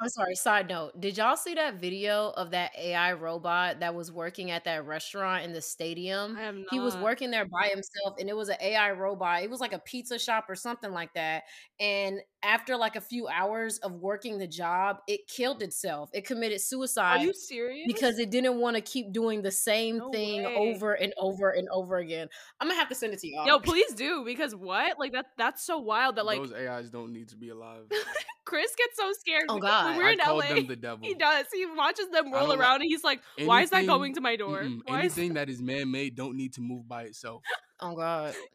[0.01, 0.35] I'm sorry.
[0.35, 4.65] Side note: Did y'all see that video of that AI robot that was working at
[4.65, 6.35] that restaurant in the stadium?
[6.35, 9.43] I have not He was working there by himself, and it was an AI robot.
[9.43, 11.43] It was like a pizza shop or something like that.
[11.79, 16.09] And after like a few hours of working the job, it killed itself.
[16.13, 17.21] It committed suicide.
[17.21, 17.85] Are you serious?
[17.87, 20.55] because it didn't want to keep doing the same No thing way.
[20.55, 22.27] over and over and over again.
[22.59, 23.47] I'm gonna have to send it to y'all.
[23.47, 24.99] Yo, please do because what?
[24.99, 27.83] Like that that's so wild that like Those AIs don't need to be alive.
[28.45, 29.84] Chris gets so scared Oh, God.
[29.85, 30.55] When we're I in called LA.
[30.55, 31.07] them the devil.
[31.07, 31.45] He does.
[31.53, 34.15] He watches them I roll don't like- around and he's like, "Why is that going
[34.15, 34.67] to my door?
[34.87, 37.43] Anything that is man-made don't need to move by itself.
[37.79, 38.33] oh God.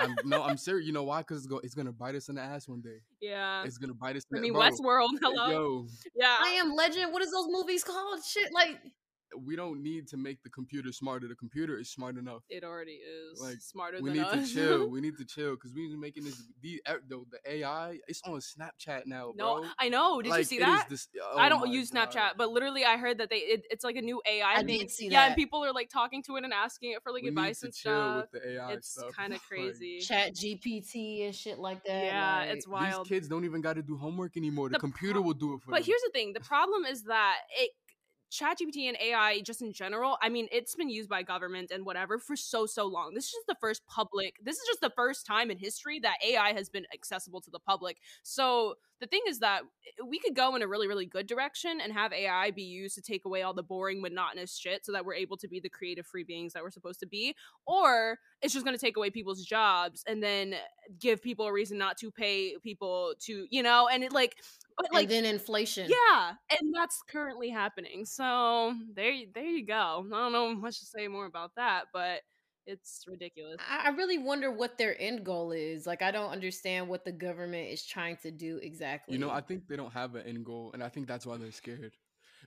[0.00, 0.86] I'm, no, I'm serious.
[0.86, 1.18] You know why?
[1.18, 3.00] Because it's, go, it's gonna bite us in the ass one day.
[3.20, 3.64] Yeah.
[3.64, 4.22] It's gonna bite us.
[4.30, 5.08] In I mean, bro, Westworld.
[5.20, 5.50] Hello.
[5.50, 6.36] Yo, yeah.
[6.40, 7.12] I am Legend.
[7.12, 8.20] What is those movies called?
[8.24, 8.78] Shit, like
[9.38, 11.28] we don't need to make the computer smarter.
[11.28, 12.42] The computer is smart enough.
[12.48, 12.92] It already
[13.32, 14.12] is Like, smarter than us.
[14.12, 14.48] We need us.
[14.48, 14.88] to chill.
[14.90, 16.42] We need to chill because we've been making this.
[16.62, 19.68] The, the the AI, it's on Snapchat now, no, bro.
[19.78, 20.20] I know.
[20.20, 20.88] Did you see that?
[20.88, 22.10] this- I oh don't use God.
[22.10, 24.78] Snapchat, but literally, I heard that they it, it's like a new AI I thing.
[24.80, 25.36] did see yeah, and that.
[25.36, 27.66] people are like talking to it and asking it for like we need advice to
[27.66, 28.26] and chill stuff.
[28.32, 30.00] with the AI It's kind of Like, crazy.
[30.00, 32.04] Chat GPT and shit like that.
[32.04, 33.04] Yeah, like- it's wild.
[33.06, 34.68] These kids don't even got to do homework anymore.
[34.68, 35.80] The, The computer pro- will do it for But them.
[35.82, 37.70] But here's the thing: the problem is that it
[38.30, 42.18] ChatGPT and AI just in general, I mean, it's been used by government and whatever
[42.18, 43.14] for so so long.
[43.14, 44.36] This is just the first public.
[44.42, 47.58] This is just the first time in history that AI has been accessible to the
[47.58, 47.98] public.
[48.22, 51.80] So the thing is that eh, we could go in a really really good direction
[51.82, 55.04] and have AI be used to take away all the boring monotonous shit so that
[55.04, 57.34] we're able to be the creative free beings that we're supposed to be,
[57.66, 60.54] or it's just going to take away people's jobs and then
[60.98, 64.36] give people a reason not to pay people to, you know, and it like
[64.76, 65.88] but like and then inflation.
[65.90, 68.04] yeah, and that's currently happening.
[68.04, 70.06] So there, there you go.
[70.12, 72.20] I don't know much to say more about that, but
[72.70, 73.56] it's ridiculous.
[73.58, 75.86] I I really wonder what their end goal is.
[75.86, 79.14] Like, I don't understand what the government is trying to do exactly.
[79.14, 81.36] You know, I think they don't have an end goal, and I think that's why
[81.36, 81.96] they're scared.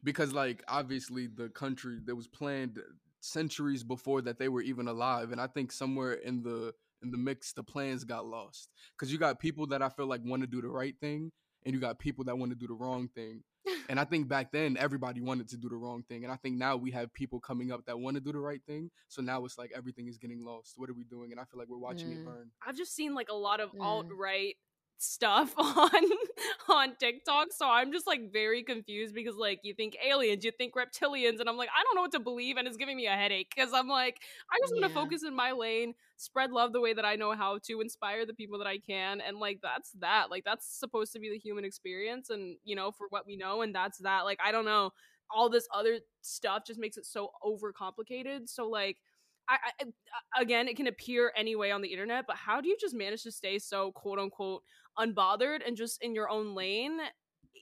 [0.03, 2.79] Because, like, obviously, the country that was planned
[3.19, 7.17] centuries before that they were even alive, and I think somewhere in the in the
[7.17, 8.69] mix, the plans got lost.
[8.97, 11.31] Because you got people that I feel like want to do the right thing,
[11.65, 13.43] and you got people that want to do the wrong thing.
[13.89, 16.57] And I think back then everybody wanted to do the wrong thing, and I think
[16.57, 18.89] now we have people coming up that want to do the right thing.
[19.07, 20.73] So now it's like everything is getting lost.
[20.77, 21.31] What are we doing?
[21.31, 22.17] And I feel like we're watching Mm.
[22.19, 22.51] it burn.
[22.65, 23.81] I've just seen like a lot of Mm.
[23.83, 24.55] alt right
[24.97, 25.89] stuff on
[26.69, 30.73] on TikTok, so I'm just like very confused because like you think aliens, you think
[30.75, 33.11] reptilians, and I'm like I don't know what to believe, and it's giving me a
[33.11, 34.19] headache because I'm like
[34.51, 34.93] I just want to Yeah.
[34.93, 38.33] focus in my lane, spread love the way that I know how to, inspire the
[38.33, 40.29] people that I can, and like that's that.
[40.31, 43.61] Like that's supposed to be the human experience, and you know for what we know,
[43.61, 44.21] and that's that.
[44.25, 44.91] Like I don't know,
[45.29, 48.47] all this other stuff just makes it so overcomplicated.
[48.49, 48.97] So like.
[49.49, 49.85] I, I,
[50.37, 53.23] I- again, it can appear anyway on the internet, but how do you just manage
[53.23, 54.63] to stay so quote unquote
[54.97, 56.99] unbothered and just in your own lane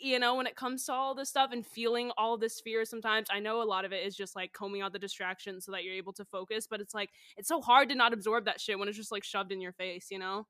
[0.02, 3.28] you know, when it comes to all this stuff and feeling all this fear sometimes,
[3.32, 5.84] I know a lot of it is just like combing out the distractions so that
[5.84, 8.80] you're able to focus, but it's like it's so hard to not absorb that shit
[8.80, 10.48] when it's just like shoved in your face, you know?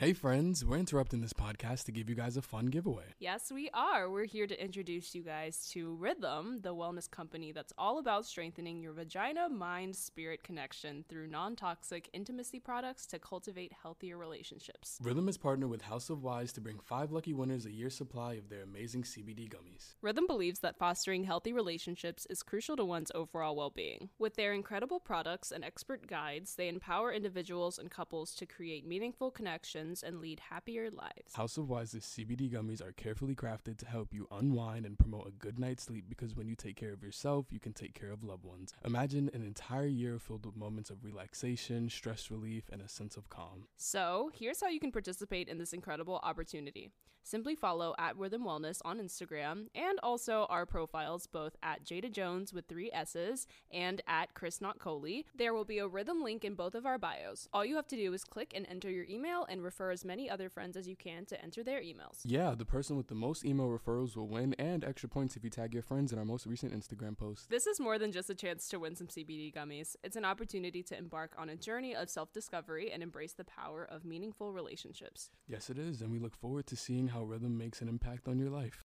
[0.00, 3.04] Hey, friends, we're interrupting this podcast to give you guys a fun giveaway.
[3.18, 4.08] Yes, we are.
[4.08, 8.80] We're here to introduce you guys to Rhythm, the wellness company that's all about strengthening
[8.80, 14.96] your vagina mind spirit connection through non toxic intimacy products to cultivate healthier relationships.
[15.02, 18.32] Rhythm is partnered with House of Wise to bring five lucky winners a year's supply
[18.32, 19.96] of their amazing CBD gummies.
[20.00, 24.08] Rhythm believes that fostering healthy relationships is crucial to one's overall well being.
[24.18, 29.30] With their incredible products and expert guides, they empower individuals and couples to create meaningful
[29.30, 31.34] connections and lead happier lives.
[31.34, 35.32] House of Wise's CBD gummies are carefully crafted to help you unwind and promote a
[35.32, 38.22] good night's sleep because when you take care of yourself, you can take care of
[38.22, 38.72] loved ones.
[38.84, 43.28] Imagine an entire year filled with moments of relaxation, stress relief, and a sense of
[43.28, 43.64] calm.
[43.76, 46.92] So, here's how you can participate in this incredible opportunity.
[47.22, 52.52] Simply follow at Rhythm Wellness on Instagram and also our profiles both at Jada Jones
[52.52, 55.26] with three S's and at Chris Not Coley.
[55.34, 57.48] There will be a Rhythm link in both of our bios.
[57.52, 60.28] All you have to do is click and enter your email and refer as many
[60.28, 62.18] other friends as you can to enter their emails.
[62.24, 65.48] Yeah, the person with the most email referrals will win and extra points if you
[65.48, 67.48] tag your friends in our most recent Instagram post.
[67.48, 69.96] This is more than just a chance to win some CBD gummies.
[70.04, 74.04] It's an opportunity to embark on a journey of self-discovery and embrace the power of
[74.04, 75.30] meaningful relationships.
[75.48, 78.38] Yes, it is, and we look forward to seeing how rhythm makes an impact on
[78.38, 78.84] your life.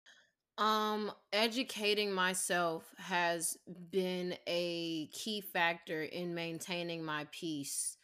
[0.57, 3.57] Um, educating myself has
[3.90, 7.96] been a key factor in maintaining my peace.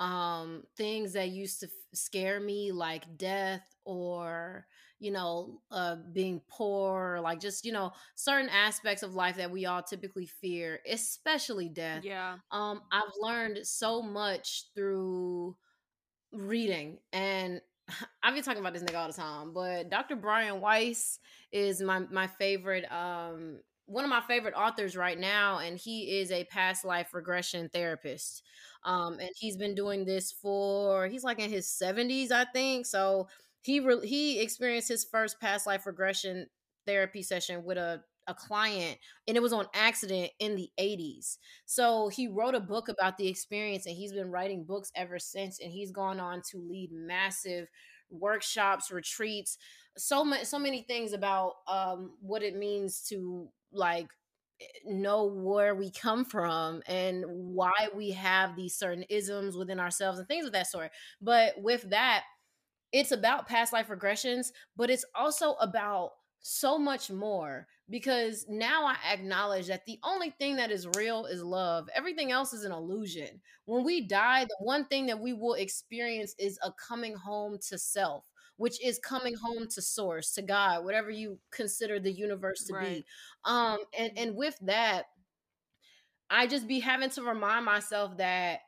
[0.00, 4.66] Um, things that used to f- scare me, like death or
[5.00, 9.66] you know, uh, being poor, like just you know, certain aspects of life that we
[9.66, 12.04] all typically fear, especially death.
[12.04, 12.36] Yeah.
[12.50, 15.56] Um, I've learned so much through
[16.32, 17.60] reading and
[18.22, 20.16] I've been talking about this nigga all the time, but Dr.
[20.16, 21.18] Brian Weiss
[21.52, 26.30] is my my favorite um one of my favorite authors right now and he is
[26.30, 28.42] a past life regression therapist.
[28.84, 32.86] Um and he's been doing this for he's like in his 70s I think.
[32.86, 33.28] So
[33.62, 36.46] he re- he experienced his first past life regression
[36.86, 41.38] therapy session with a a client and it was on accident in the 80s.
[41.66, 45.58] So he wrote a book about the experience and he's been writing books ever since
[45.58, 47.66] and he's gone on to lead massive
[48.10, 49.58] workshops, retreats,
[49.96, 54.08] so much so many things about um what it means to like
[54.84, 60.28] know where we come from and why we have these certain isms within ourselves and
[60.28, 60.90] things of that sort.
[61.20, 62.24] But with that,
[62.92, 68.96] it's about past life regressions, but it's also about so much more because now I
[69.12, 71.88] acknowledge that the only thing that is real is love.
[71.94, 73.40] Everything else is an illusion.
[73.66, 77.78] When we die, the one thing that we will experience is a coming home to
[77.78, 78.24] self,
[78.60, 82.98] which is coming home to source, to God, whatever you consider the universe to Right.
[82.98, 83.06] be.
[83.44, 85.06] Um and and with that,
[86.30, 88.60] I just be having to remind myself that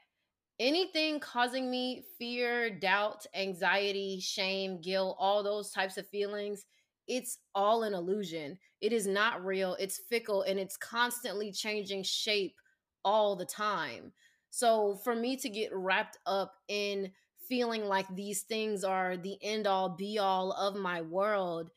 [0.59, 6.67] anything causing me fear, doubt, anxiety, shame, guilt, all those types of feelings,
[7.09, 8.59] it's all an illusion.
[8.81, 9.77] It is not real.
[9.81, 12.57] It's fickle and it's constantly changing shape
[13.05, 14.13] all the time.
[14.51, 17.13] So for me to get wrapped up in
[17.53, 21.71] feeling like these things are the end all be all of my world,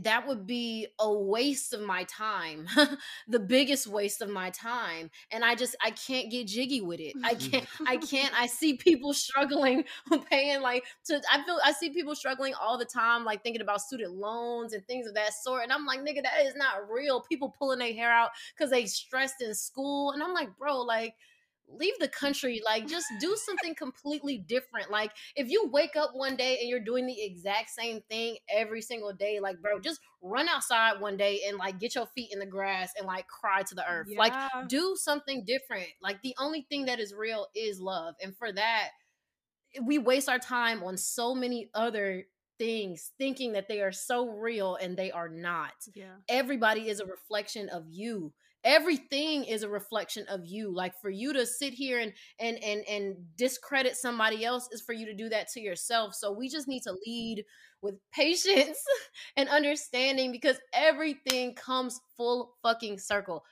[0.00, 2.66] that would be a waste of my time
[3.28, 7.14] the biggest waste of my time and i just i can't get jiggy with it.
[7.24, 9.84] I can't i can't i see people struggling
[10.30, 13.80] paying like to i feel i see people struggling all the time like thinking about
[13.80, 17.20] student loans and things of that sort and i'm like nigga that is not real.
[17.20, 21.14] People pulling their hair out because they stressed in school and i'm like bro like
[21.78, 24.90] leave the country like just do something completely different.
[24.90, 28.82] Like if you wake up one day and you're doing the exact same thing every
[28.82, 32.38] single day like bro just run outside one day and like get your feet in
[32.38, 34.08] the grass and like cry to the earth.
[34.16, 34.32] Like
[34.68, 35.88] do something different.
[36.02, 38.14] Like the only thing that is real is love.
[38.22, 38.88] And for that
[39.82, 42.24] we waste our time on so many other
[42.58, 45.72] things thinking that they are so real and they are not.
[45.94, 46.16] Yeah.
[46.28, 48.32] everybody is a reflection of you
[48.64, 50.72] everything is a reflection of you.
[50.74, 54.92] Like for you to sit here and and and and discredit somebody else is for
[54.92, 56.14] you to do that to yourself.
[56.14, 57.44] So we just need to lead
[57.80, 58.78] with patience
[59.36, 63.44] and understanding because everything comes full fucking circle.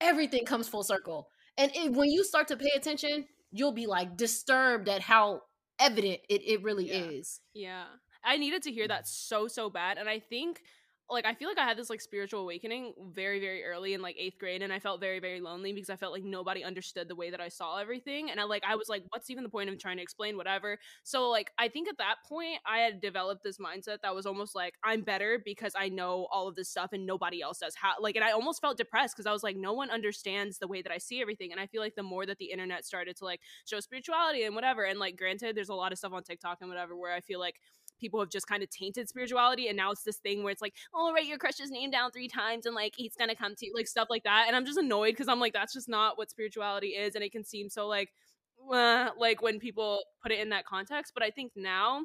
[0.00, 1.28] Everything comes full circle.
[1.56, 5.40] And it, when you start to pay attention you'll be like disturbed at how
[5.78, 7.04] evident it, it really Yeah.
[7.04, 7.40] is.
[7.54, 7.84] Yeah.
[8.24, 8.88] I needed to hear mm.
[8.88, 9.96] that so so bad.
[9.96, 10.62] And I think
[11.10, 14.16] like I feel like I had this like spiritual awakening very very early in like
[14.16, 17.14] 8th grade and I felt very very lonely because I felt like nobody understood the
[17.14, 19.68] way that I saw everything and I like I was like what's even the point
[19.68, 20.78] of trying to explain whatever.
[21.02, 24.54] So like I think at that point I had developed this mindset that was almost
[24.54, 27.74] like I'm better because I know all of this stuff and nobody else does.
[27.74, 30.68] How like and I almost felt depressed because I was like no one understands the
[30.68, 33.16] way that I see everything and I feel like the more that the internet started
[33.16, 36.22] to like show spirituality and whatever and like granted there's a lot of stuff on
[36.22, 37.56] TikTok and whatever where I feel like
[38.00, 40.74] people have just kind of tainted spirituality and now it's this thing where it's like
[40.94, 43.72] oh write your crush's name down three times and like he's gonna come to you
[43.74, 46.30] like stuff like that and i'm just annoyed because i'm like that's just not what
[46.30, 48.10] spirituality is and it can seem so like
[48.72, 52.02] uh, like when people put it in that context but i think now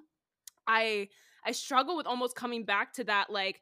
[0.68, 1.08] i
[1.46, 3.62] i struggle with almost coming back to that like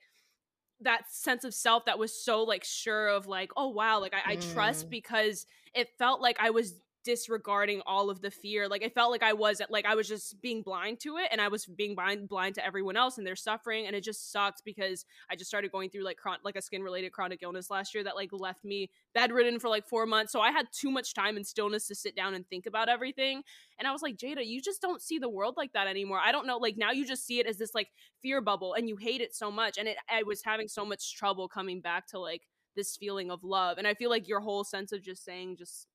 [0.81, 4.33] that sense of self that was so like sure of like oh wow like I,
[4.33, 4.89] I trust Mm.
[4.91, 6.75] because it felt like i was
[7.07, 8.67] disregarding all of the fear.
[8.67, 11.39] Like i felt like i was like i was just being blind to it and
[11.39, 14.61] i was being blind blind to everyone else and their suffering and it just sucked
[14.65, 17.95] because i just started going through like chron- like a skin related chronic illness last
[17.95, 20.33] year that like left me bedridden for like four months.
[20.33, 23.41] So i had too much time and stillness to sit down and think about everything.
[23.79, 26.19] And i was like jada you just don't see the world like that anymore.
[26.21, 27.87] I don't know like now you just see it as this like
[28.21, 31.15] fear bubble and you hate it so much and it i was having so much
[31.15, 32.41] trouble coming back to like
[32.75, 33.77] this feeling of love.
[33.77, 35.87] And i feel like your whole sense of just saying just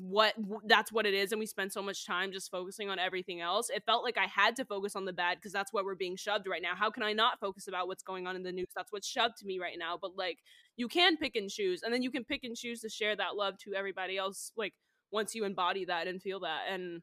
[0.00, 0.34] what
[0.66, 3.70] that's what it is and we spend so much time just focusing on everything else
[3.70, 6.16] it felt like i had to focus on the bad because that's what we're being
[6.16, 6.74] shoved right now.
[6.74, 8.68] How can i not focus about what's going on in the news?
[8.74, 10.38] That's what's shoved to me right now but like
[10.76, 13.36] you can pick and choose and then you can pick and choose to share that
[13.36, 14.74] love to everybody else like
[15.12, 17.00] once you embody that and feel that and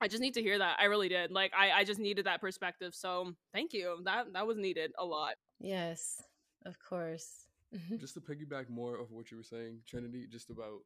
[0.00, 2.40] i just need to hear that i really did like i i just needed that
[2.40, 5.34] perspective so thank you that that was needed a lot.
[5.60, 6.22] Yes,
[6.66, 7.46] of course.
[7.98, 10.80] just to piggyback more of what you were saying, Trinity, just about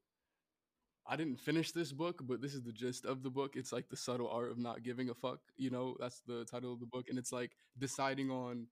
[1.08, 3.54] I didn't finish this book, but this is the gist of the book.
[3.56, 6.72] It's like the subtle art of not giving a fuck, you know, that's the title
[6.72, 7.06] of the book.
[7.08, 8.66] And it's like deciding on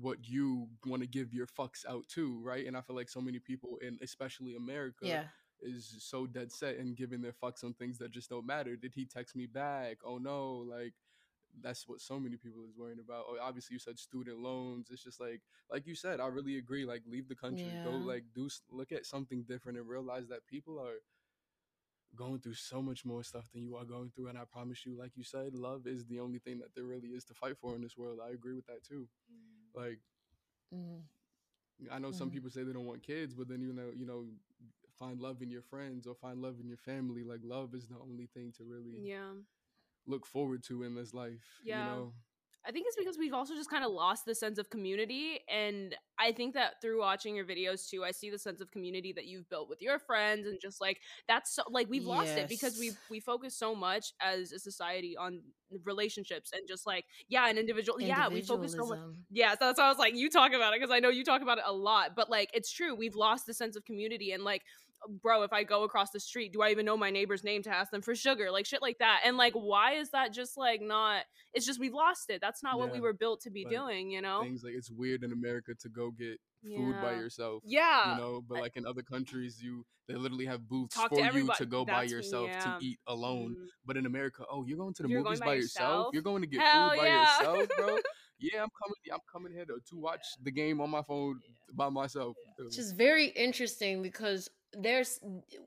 [0.00, 2.66] what you want to give your fucks out to, right?
[2.66, 5.24] And I feel like so many people in especially America yeah.
[5.60, 8.74] is so dead set in giving their fucks on things that just don't matter.
[8.74, 9.98] Did he text me back?
[10.02, 10.94] Oh no, like
[11.60, 13.26] that's what so many people is worrying about.
[13.28, 14.88] Oh, obviously you said student loans.
[14.90, 16.86] It's just like like you said, I really agree.
[16.86, 20.78] Like leave the country, go like do look at something different and realize that people
[20.80, 20.96] are
[22.16, 24.28] going through so much more stuff than you are going through.
[24.28, 27.08] And I promise you, like you said, love is the only thing that there really
[27.10, 28.20] is to fight for in this world.
[28.24, 29.08] I agree with that too.
[29.74, 30.00] Like
[30.72, 31.08] Mhm.
[31.90, 32.32] I know some Mhm.
[32.32, 34.26] people say they don't want kids, but then you know, you know,
[34.98, 37.24] find love in your friends or find love in your family.
[37.24, 39.32] Like love is the only thing to really yeah
[40.06, 41.60] look forward to in this life.
[41.64, 41.78] Yeah.
[41.78, 42.12] You know?
[42.66, 45.40] I think it's because we've also just kind of lost the sense of community.
[45.52, 49.12] And I think that through watching your videos too, I see the sense of community
[49.14, 52.48] that you've built with your friends and just like that's so, like we've lost it
[52.48, 55.40] because we we focus so much as a society on
[55.84, 58.98] relationships and just like yeah, an individual yeah, we focus so much
[59.30, 61.24] yeah, so that's why I was like, you talk about it because I know you
[61.24, 62.14] talk about it a lot.
[62.14, 62.94] But like, it's true.
[62.94, 64.32] We've lost the sense of community.
[64.32, 64.62] And like,
[65.22, 67.70] bro, if I go across the street, do I even know my neighbor's name to
[67.70, 68.50] ask them for sugar?
[68.50, 69.20] Like shit like that.
[69.24, 71.24] And like, why is that just like not?
[71.54, 72.40] It's just we've lost it.
[72.40, 74.10] That's not what we were built to be like, doing.
[74.10, 74.42] You know?
[74.42, 77.62] Things like it's weird in America to go get food by yourself.
[77.64, 78.14] Yeah.
[78.14, 81.38] You know, but like in other countries, you they literally have booths Talk to for
[81.38, 82.60] you to go by That's- yourself yeah.
[82.60, 83.56] to eat alone.
[83.58, 83.66] Mhm.
[83.86, 85.88] But in America, oh, you're going to the You're movies by by yourself.
[85.88, 86.14] yourself?
[86.14, 87.38] You're going to get Hell food by yeah.
[87.38, 87.98] yourself, bro.
[88.42, 88.96] yeah, I'm coming.
[89.12, 91.38] I'm coming here to, to watch the game on my phone
[91.74, 92.36] by myself.
[92.58, 95.20] Which is very interesting because there's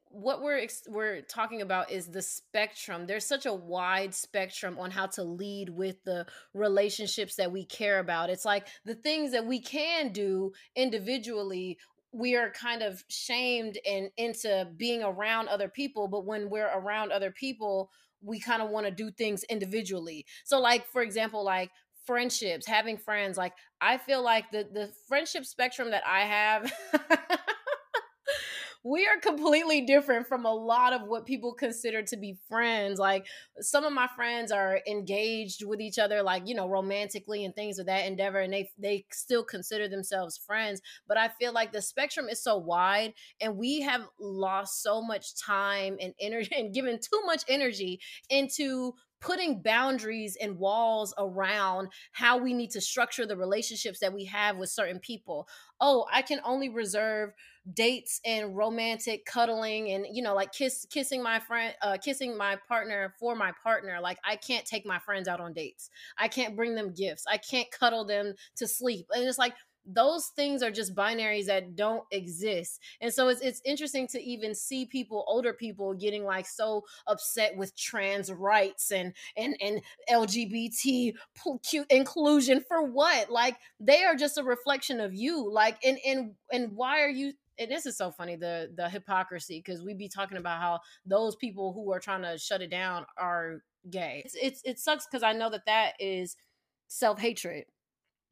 [0.10, 3.06] what we're ex- we're talking about is the spectrum.
[3.08, 8.00] There's such a wide spectrum on how to lead with the relationships that we care
[8.00, 8.30] about.
[8.30, 11.78] It's like the things that we can do individually
[12.12, 17.12] we are kind of shamed and into being around other people but when we're around
[17.12, 21.72] other people we kind of want to do things individually so like for example like
[22.06, 26.72] friendships having friends like i feel like the the friendship spectrum that i have
[28.86, 33.26] we are completely different from a lot of what people consider to be friends like
[33.60, 37.80] some of my friends are engaged with each other like you know romantically and things
[37.80, 41.82] of that endeavor and they they still consider themselves friends but i feel like the
[41.82, 47.00] spectrum is so wide and we have lost so much time and energy and given
[47.00, 48.94] too much energy into
[49.26, 54.58] putting boundaries and walls around how we need to structure the relationships that we have
[54.58, 55.48] with certain people.
[55.82, 57.34] Oh i can only reserve
[57.74, 62.56] dates and romantic cuddling and you know like kiss kissing my friend uh kissing my
[62.68, 64.00] partner for my partner.
[64.00, 65.90] Like i can't take my friends out on dates.
[66.18, 67.26] I can't bring them gifts.
[67.28, 69.08] I can't cuddle them to sleep.
[69.14, 72.82] And it's like those things are just binaries that don't exist.
[73.02, 77.56] And so it's it's interesting to even see people, older people, getting like so upset
[77.56, 81.14] with trans rights and and and LGBT
[81.90, 83.30] inclusion for what?
[83.30, 85.52] Like they are just a reflection of you.
[85.52, 89.62] Like and and and why are you and this is so funny the the hypocrisy
[89.64, 93.06] because we be talking about how those people who are trying to shut it down
[93.18, 94.22] are gay.
[94.26, 96.36] It's, it's it sucks because I know that that is
[96.88, 97.66] self hatred.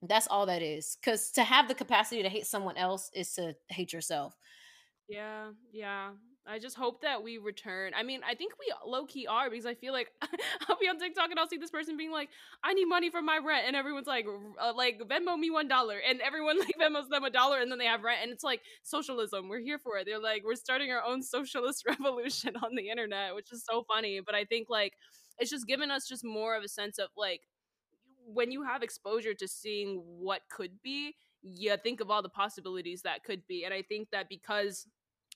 [0.04, 0.98] That's all that is.
[1.00, 4.38] Because to have the capacity to hate someone else is to hate yourself.
[5.08, 6.12] Yeah, yeah.
[6.46, 7.94] I just hope that we return.
[7.96, 10.12] I mean, I think we low key are because I feel like
[10.68, 12.30] I'll be on TikTok and I'll see this person being like,
[12.64, 14.26] "I need money for my rent," and everyone's like,
[14.62, 17.80] uh, "Like Venmo me one dollar," and everyone like Venmos them a dollar, and then
[17.80, 19.48] they have rent, and it's like socialism.
[19.48, 20.06] We're here for it.
[20.06, 24.20] They're like, we're starting our own socialist revolution on the internet, which is so funny.
[24.20, 24.96] But I think like
[25.40, 27.42] it's just given us just more of a sense of like
[28.26, 33.02] when you have exposure to seeing what could be, you think of all the possibilities
[33.02, 34.88] that could be, and I think that because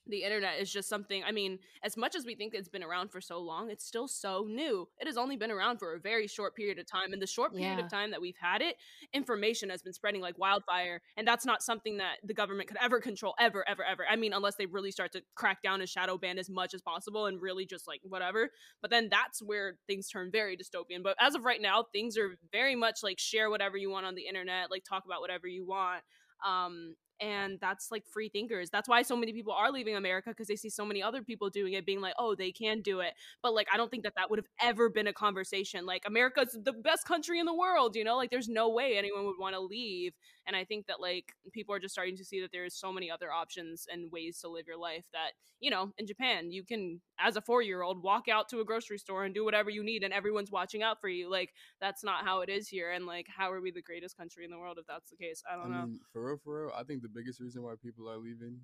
[0.08, 3.10] the internet is just something i mean as much as we think it's been around
[3.10, 4.88] for so long it's still so new.
[4.98, 7.54] It has only been around for a very short period of time and the short
[7.54, 7.84] period yeah.
[7.84, 8.76] of time that we've had it
[9.12, 13.00] information has been spreading like wildfire and that's not something that the government could ever
[13.00, 14.04] control ever ever ever.
[14.08, 16.82] I mean unless they really start to crack down and shadow ban as much as
[16.82, 18.50] possible and really just like whatever.
[18.80, 21.02] But then that's where things turn very dystopian.
[21.02, 24.14] But as of right now things are very much like share whatever you want on
[24.14, 26.02] the internet like talk about whatever you want.
[26.46, 28.70] Um and that's like free thinkers.
[28.70, 31.50] That's why so many people are leaving america because they see so many other people
[31.50, 33.14] doing it being like oh they can do it.
[33.42, 35.86] But like i don't think that that would have ever been a conversation.
[35.86, 38.16] Like america's the best country in the world you know?
[38.16, 40.14] Like there's no way anyone would want to leave
[40.48, 43.08] and i think that like people are just starting to see that there's so many
[43.10, 45.30] other options and ways to live your life that
[45.60, 48.64] you know in japan you can as a four year old walk out to a
[48.64, 51.30] grocery store and do whatever you need and everyone's watching out for you.
[51.30, 54.44] Like that's not how it is here and like how are we the greatest country
[54.44, 55.42] in the world if that's the case?
[55.50, 55.86] I don't I know.
[55.86, 58.60] mean, for real for real i think the biggest reason why people are leaving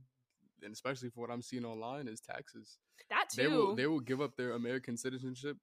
[0.63, 2.79] and especially for what i'm seeing online is taxes.
[3.11, 5.57] That too they will they will give up their american citizenship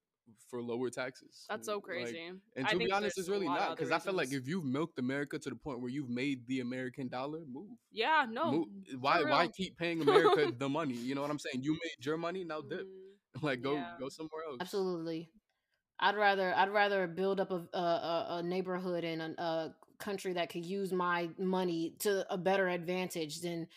[0.48, 1.46] for lower taxes.
[1.48, 2.20] That's so crazy.
[2.28, 4.98] Like, and to be honest, it's really not because I feel like if you've milked
[4.98, 7.70] America to the point where you've made the American dollar move.
[7.90, 8.52] Yeah, no.
[8.52, 8.68] Move.
[9.00, 10.94] Why why keep paying America the money?
[10.94, 11.64] You know what I'm saying?
[11.64, 12.86] You made your money, now dip.
[12.86, 13.92] Mm, like go yeah.
[13.98, 14.58] go somewhere else.
[14.60, 15.30] Absolutely.
[15.98, 20.50] I'd rather I'd rather build up a a, a neighborhood and a, a country that
[20.50, 23.68] could use my money to a better advantage than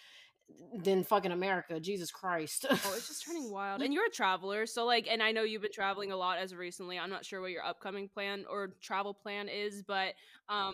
[0.77, 1.79] than fucking America.
[1.79, 2.65] Jesus Christ.
[2.69, 3.81] oh, it's just turning wild.
[3.81, 6.51] And you're a traveler, so like, and I know you've been traveling a lot as
[6.51, 6.99] of recently.
[6.99, 10.13] I'm not sure what your upcoming plan or travel plan is, but
[10.49, 10.73] um,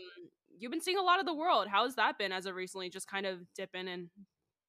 [0.58, 1.68] you've been seeing a lot of the world.
[1.68, 2.90] How's that been as of recently?
[2.90, 4.10] Just kind of dipping and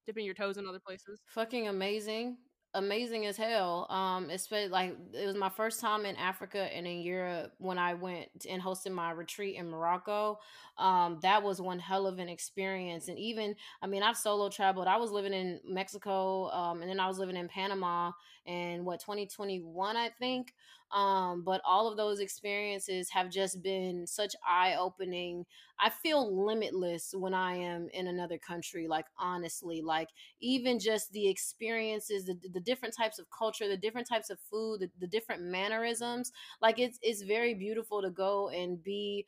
[0.06, 1.20] dipping your toes in other places.
[1.26, 2.36] Fucking amazing
[2.74, 3.86] amazing as hell.
[3.90, 7.78] Um, it's been like it was my first time in Africa and in Europe when
[7.78, 10.38] I went and hosted my retreat in Morocco.
[10.78, 13.08] Um, that was one hell of an experience.
[13.08, 14.86] And even, I mean, I've solo traveled.
[14.86, 18.12] I was living in Mexico, um, and then I was living in Panama
[18.46, 20.54] in what 2021, I think.
[20.92, 25.46] Um, but all of those experiences have just been such eye opening.
[25.80, 30.08] I feel limitless when I am in another country, like honestly, like
[30.40, 34.80] even just the experiences, the, the different types of culture, the different types of food,
[34.80, 36.30] the, the different mannerisms.
[36.60, 39.26] Like it's it's very beautiful to go and be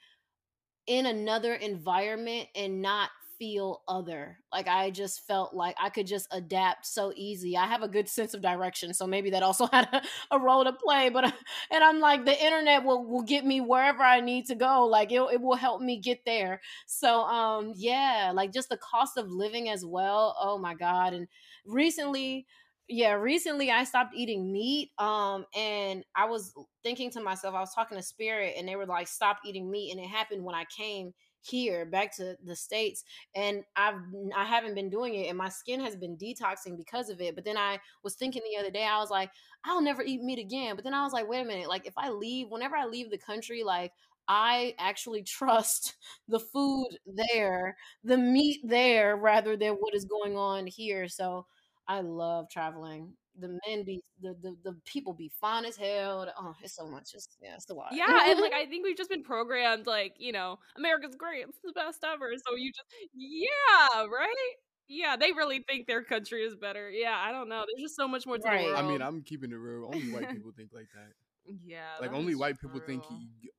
[0.86, 4.38] in another environment and not feel other.
[4.52, 7.56] Like I just felt like I could just adapt so easy.
[7.56, 10.02] I have a good sense of direction, so maybe that also had a,
[10.36, 11.10] a role to play.
[11.10, 11.24] But
[11.70, 14.86] and I'm like the internet will will get me wherever I need to go.
[14.86, 16.60] Like it it will help me get there.
[16.86, 20.36] So um yeah, like just the cost of living as well.
[20.40, 21.14] Oh my god!
[21.14, 21.28] And
[21.66, 22.46] recently
[22.88, 27.72] yeah recently i stopped eating meat um and i was thinking to myself i was
[27.74, 30.64] talking to spirit and they were like stop eating meat and it happened when i
[30.76, 31.14] came
[31.44, 33.96] here back to the states and i've
[34.36, 37.44] i haven't been doing it and my skin has been detoxing because of it but
[37.44, 39.30] then i was thinking the other day i was like
[39.64, 41.94] i'll never eat meat again but then i was like wait a minute like if
[41.96, 43.92] i leave whenever i leave the country like
[44.26, 45.96] I actually trust
[46.28, 51.08] the food there, the meat there, rather than what is going on here.
[51.08, 51.46] So
[51.86, 56.26] I love traveling the men be the, the the people be fine as hell.
[56.38, 57.12] Oh, it's so much.
[57.12, 57.92] Just yeah, it's the wild.
[57.92, 61.58] Yeah, and like I think we've just been programmed like you know America's great, it's
[61.64, 62.32] the best ever.
[62.46, 64.54] So you just yeah, right.
[64.86, 66.90] Yeah, they really think their country is better.
[66.90, 67.64] Yeah, I don't know.
[67.66, 68.58] There's just so much more to right.
[68.58, 68.78] the world.
[68.78, 69.86] I mean, I'm keeping it real.
[69.86, 71.12] Only white people think like that.
[71.62, 73.04] Yeah, like only white people think,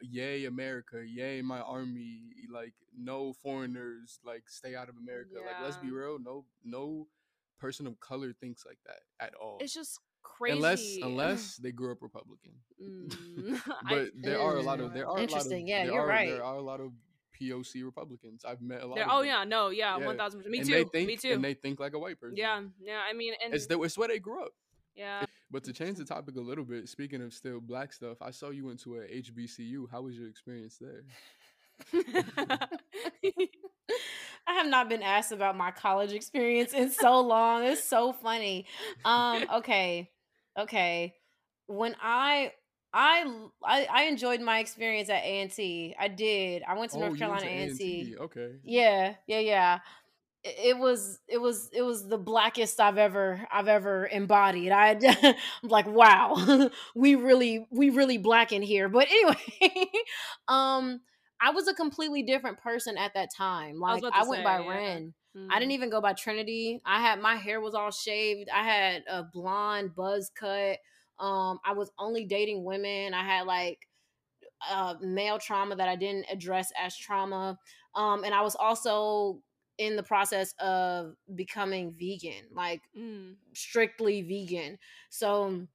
[0.01, 1.03] "Yay, America!
[1.05, 5.33] Yay, my army!" Like no foreigners, like stay out of America.
[5.35, 5.45] Yeah.
[5.45, 6.17] Like let's be real.
[6.17, 7.05] No, no
[7.59, 9.57] person of color thinks like that at all.
[9.61, 10.55] It's just crazy.
[10.55, 12.53] Unless unless they grew up Republican.
[12.81, 15.63] Mm, but there are a lot of there are interesting.
[15.63, 16.29] Of, yeah, you're are, right.
[16.29, 16.91] There are a lot of
[17.39, 18.45] POC Republicans.
[18.45, 18.95] I've met a lot.
[18.95, 19.27] They're- of oh them.
[19.27, 20.05] yeah, no, yeah, Yeah.
[20.05, 20.51] one thousand percent.
[20.51, 20.73] Me and too.
[20.73, 21.31] They think, Me too.
[21.33, 22.37] And they think like a white person.
[22.37, 23.01] yeah, yeah.
[23.09, 24.51] I mean, and It's, the, it's where they grew up.
[24.95, 25.25] yeah.
[25.51, 28.49] But to change the topic a little bit, speaking of still black stuff, I saw
[28.49, 29.85] you went to a HBCU.
[29.91, 31.03] How was your experience there?
[34.47, 37.63] I have not been asked about my college experience in so long.
[37.63, 38.65] It's so funny.
[39.03, 40.11] Um, okay.
[40.57, 41.15] Okay.
[41.67, 42.51] When I
[42.93, 43.25] I
[43.63, 45.95] I enjoyed my experience at A&T.
[45.99, 46.63] I did.
[46.67, 48.15] I went to oh, North Carolina A&T.
[48.21, 48.51] Okay.
[48.63, 49.79] Yeah, yeah, yeah.
[50.45, 54.71] I- It was it was it was the blackest I've ever I've ever embodied.
[54.71, 54.91] I
[55.63, 58.87] I'm like, wow, we really we really black in here.
[58.89, 59.89] But anyway,
[60.47, 61.01] um,
[61.45, 63.83] I was a completely different person at that time.
[63.83, 64.69] I Like about I, went say, by yeah.
[64.69, 65.13] Ren.
[65.35, 65.59] I Mhm.
[65.59, 66.81] didn't even go by Trinity.
[66.85, 68.49] I had my hair was all shaved.
[68.49, 70.79] I had a blonde buzz cut.
[71.19, 73.13] Um, I was only dating women.
[73.13, 73.87] I had like
[74.67, 77.59] uh, male trauma that I didn't address as trauma.
[77.93, 79.41] Um, and I was also
[79.77, 83.35] in the process of becoming vegan, like Mm.
[83.53, 84.79] strictly vegan.
[85.09, 85.67] So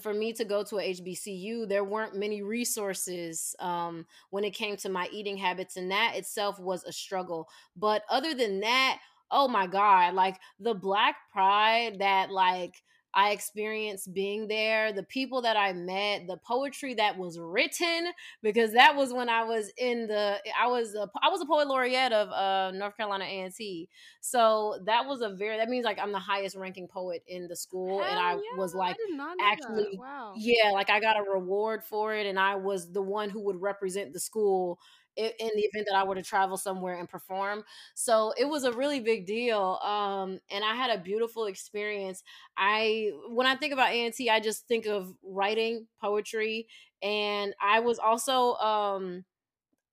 [0.00, 4.76] for me to go to a HBCU, there weren't many resources um, when it came
[4.78, 7.48] to my eating habits, and that itself was a struggle.
[7.76, 12.82] But other than that, oh my god, like the black pride that like
[13.14, 18.06] I experienced being there, the people that I met, the poetry that was written,
[18.42, 21.68] because that was when I was in the I was a, I was a poet
[21.68, 23.88] laureate of uh, North Carolina A and T.
[24.20, 27.56] So that was a very that means like I'm the highest ranking poet in the
[27.56, 30.32] school, and I yeah, was like I did not know actually- wow.
[30.36, 33.60] yeah, like I got a reward for it, and I was the one who would
[33.60, 34.78] represent the school
[35.16, 37.64] in the event that I were to travel somewhere and perform.
[37.94, 42.22] So it was a really big deal, um, and I had a beautiful experience.
[42.56, 46.66] I when I think about A&T, I just think of writing poetry,
[47.02, 49.24] and I was also um,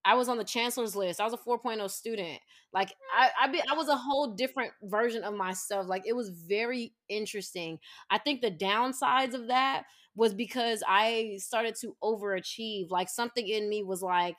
[0.04, 1.20] I was on the chancellor's list.
[1.20, 2.40] I was a 4.0 student.
[2.72, 5.86] Like I I, be, I was a whole different version of myself.
[5.88, 7.78] Like it was very interesting.
[8.10, 12.90] I think the downsides of that was because I started to overachieve.
[12.90, 14.36] Like something in me was like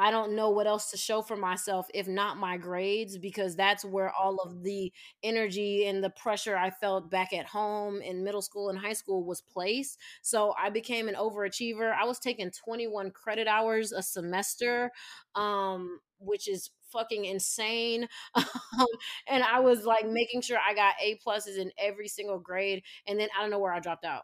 [0.00, 3.84] I don't know what else to show for myself if not my grades because that's
[3.84, 4.92] where all of the
[5.24, 9.24] energy and the pressure I felt back at home in middle school and high school
[9.24, 9.98] was placed.
[10.22, 11.92] So I became an overachiever.
[11.92, 14.92] I was taking 21 credit hours a semester,
[15.34, 18.08] um, which is fucking insane.
[18.34, 18.44] Um,
[19.28, 22.82] and I was like making sure I got A pluses in every single grade.
[23.06, 24.22] And then I don't know where I dropped out.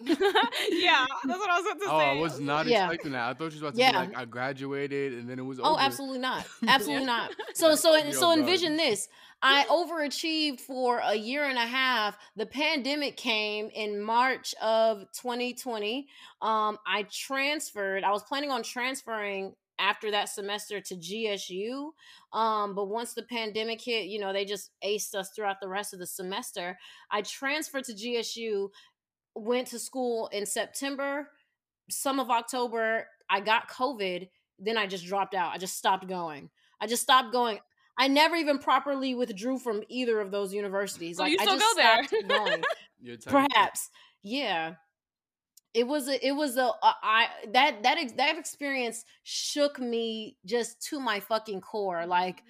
[0.00, 2.10] yeah, that's what I was about to Oh, say.
[2.10, 2.84] I was not Yeah.
[2.86, 3.28] expecting that.
[3.28, 3.92] I thought you was about to Yeah.
[3.92, 6.46] be like, I graduated and then it was Oh, absolutely not.
[6.68, 7.06] Absolutely Yeah.
[7.06, 7.34] not.
[7.54, 8.38] So so Me so off guard.
[8.40, 9.08] envision this.
[9.42, 12.16] I overachieved for a year and a half.
[12.36, 16.08] The pandemic came in March of 2020.
[16.42, 18.04] Um, I transferred.
[18.04, 21.92] I was planning on transferring after that semester to GSU.
[22.32, 25.92] Um, but once the pandemic hit, you know, they just aced us throughout the rest
[25.92, 26.76] of the semester.
[27.12, 28.70] I transferred to GSU,
[29.38, 31.28] went to school in September,
[31.90, 33.06] some of October.
[33.30, 34.28] I got COVID.
[34.58, 35.52] Then I just dropped out.
[35.54, 36.50] I just stopped going.
[36.80, 37.58] I just stopped going.
[37.98, 41.16] I never even properly withdrew from either of those universities.
[41.16, 42.04] So like you I still just go there.
[42.04, 42.64] stopped going.
[43.00, 43.90] You're technically- Perhaps,
[44.22, 44.74] yeah.
[45.74, 50.80] It was a, it was a, a I that that that experience shook me just
[50.88, 52.06] to my fucking core.
[52.06, 52.42] Like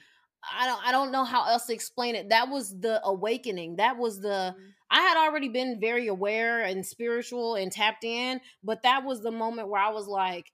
[0.58, 2.28] I don't I don't know how else to explain it.
[2.30, 3.76] That was the awakening.
[3.76, 4.72] That was the Mhm.
[4.90, 9.30] I had already been very aware and spiritual and tapped in, but that was the
[9.30, 10.50] moment where I was like,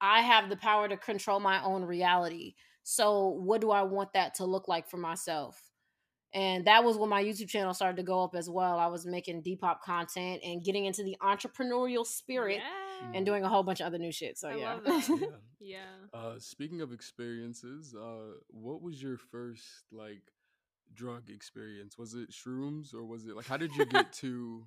[0.00, 2.54] I have the power to control my own reality.
[2.82, 5.58] So, what do I want that to look like for myself?
[6.34, 8.78] And that was when my YouTube channel started to go up as well.
[8.78, 13.12] I was making Depop content and getting into the entrepreneurial spirit Yeah.
[13.14, 14.36] and doing a whole bunch of other new shit.
[14.36, 14.78] So, I yeah.
[14.84, 15.08] love.
[15.08, 15.26] Yeah.
[15.66, 15.78] Yeah.
[16.12, 20.20] Uh, speaking of experiences, uh, what was your first like
[20.94, 21.98] drug experience?
[21.98, 24.66] Was it shrooms or was it like how did you get to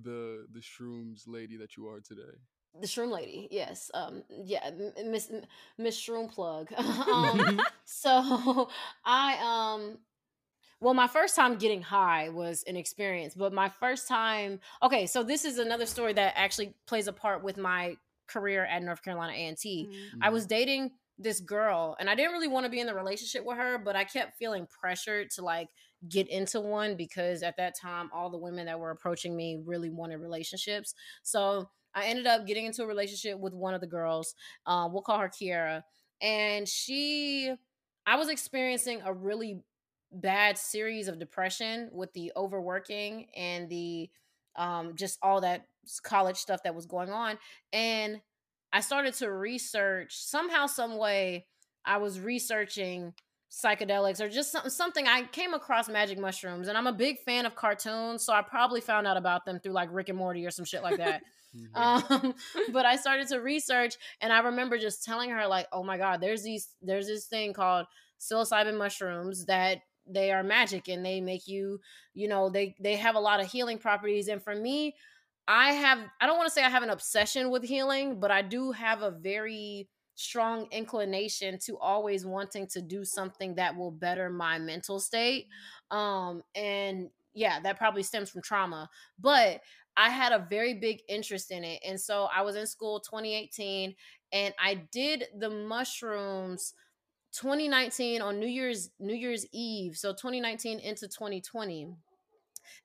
[0.00, 2.38] the the shrooms lady that you are today?
[2.80, 4.70] the shroom lady yes um yeah
[5.04, 5.30] miss
[5.76, 6.72] miss shroom plug
[7.12, 8.68] um so
[9.04, 9.36] i
[9.76, 9.98] um
[10.80, 15.22] well my first time getting high was an experience but my first time okay so
[15.24, 17.96] this is another story that actually plays a part with my
[18.28, 20.18] career at north carolina a&t Mhm.
[20.22, 23.44] I was dating this girl and I didn't really want to be in the relationship
[23.44, 25.68] with her, but I kept feeling pressured to like
[26.08, 29.90] get into one because at that time all the women that were approaching me really
[29.90, 30.94] wanted relationships.
[31.22, 34.34] So I ended up getting into a relationship with one of the girls.
[34.66, 35.82] Uh, we'll call her Kiara.
[36.22, 37.52] And she
[38.06, 39.60] I was experiencing a really
[40.12, 44.10] bad series of depression with the overworking and the
[44.56, 45.66] um just all that
[46.02, 47.38] college stuff that was going on.
[47.72, 48.20] And
[48.72, 51.46] I started to research somehow, some way.
[51.84, 53.14] I was researching
[53.50, 57.46] psychedelics or just something something I came across magic mushrooms and I'm a big fan
[57.46, 60.50] of cartoons so I probably found out about them through like Rick and Morty or
[60.50, 61.22] some shit like that.
[61.52, 62.22] Mm-hmm.
[62.22, 62.32] um
[62.72, 66.20] but I started to research and I remember just telling her like oh my god
[66.20, 67.86] there's these there's this thing called
[68.20, 71.80] psilocybin mushrooms that they are magic and they make you
[72.14, 74.94] you know they they have a lot of healing properties and for me
[75.52, 78.40] I have I don't want to say I have an obsession with healing but I
[78.40, 84.30] do have a very strong inclination to always wanting to do something that will better
[84.30, 85.48] my mental state.
[85.90, 88.88] Um, and yeah, that probably stems from trauma.
[89.18, 89.60] But
[89.96, 91.80] I had a very big interest in it.
[91.84, 93.94] And so I was in school 2018
[94.32, 96.74] and I did the mushrooms
[97.32, 99.96] 2019 on New Year's New Year's Eve.
[99.96, 101.88] So 2019 into 2020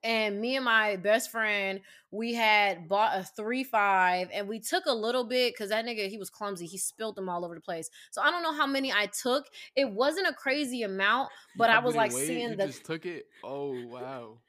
[0.04, 1.82] and me and my best friend
[2.12, 6.08] we had bought a three five and we took a little bit because that nigga
[6.08, 6.66] he was clumsy.
[6.66, 7.90] He spilled them all over the place.
[8.12, 9.46] So i don't know how many i took.
[9.76, 13.26] It wasn't a crazy amount but i was like seeing you the just took it?
[13.44, 14.40] Oh wow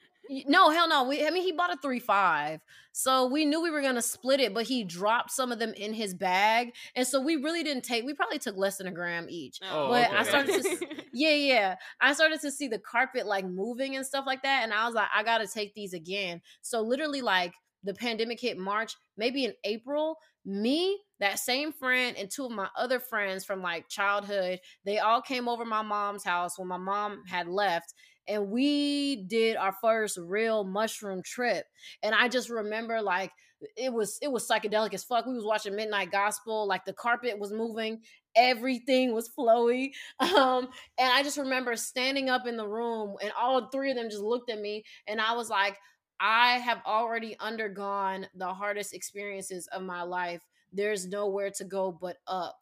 [0.47, 1.05] no, hell no.
[1.05, 2.61] We, I mean, he bought a three five,
[2.93, 5.93] so we knew we were gonna split it, but he dropped some of them in
[5.93, 8.05] his bag, and so we really didn't take.
[8.05, 9.59] We probably took less than a gram each.
[9.71, 10.17] Oh, but okay.
[10.17, 11.77] I started to, yeah, yeah.
[12.01, 14.95] I started to see the carpet like moving and stuff like that, and I was
[14.95, 16.41] like, I gotta take these again.
[16.63, 17.55] So literally, like
[17.85, 20.17] the pandemic hit March, maybe in April.
[20.49, 25.21] Me, that same friend, and two of my other friends from like childhood, they all
[25.21, 27.93] came over my mom's house when my mom had left
[28.29, 31.67] and we did our first real mushroom trip
[32.03, 33.33] and i just remember like
[33.77, 37.39] it was it was psychedelic as fuck we was watching midnight gospel like the carpet
[37.39, 38.01] was moving
[38.35, 40.69] everything was flowy um
[40.99, 44.23] and i just remember standing up in the room and all three of them just
[44.23, 45.79] looked at me and i was like
[46.21, 52.17] i have already undergone the hardest experiences of my life there's nowhere to go but
[52.27, 52.59] up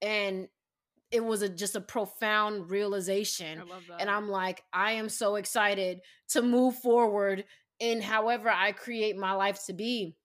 [0.00, 0.48] and
[1.12, 3.62] it was a just a profound realization
[4.00, 7.44] and i'm like i am so excited to move forward
[7.78, 10.16] in however i create my life to be.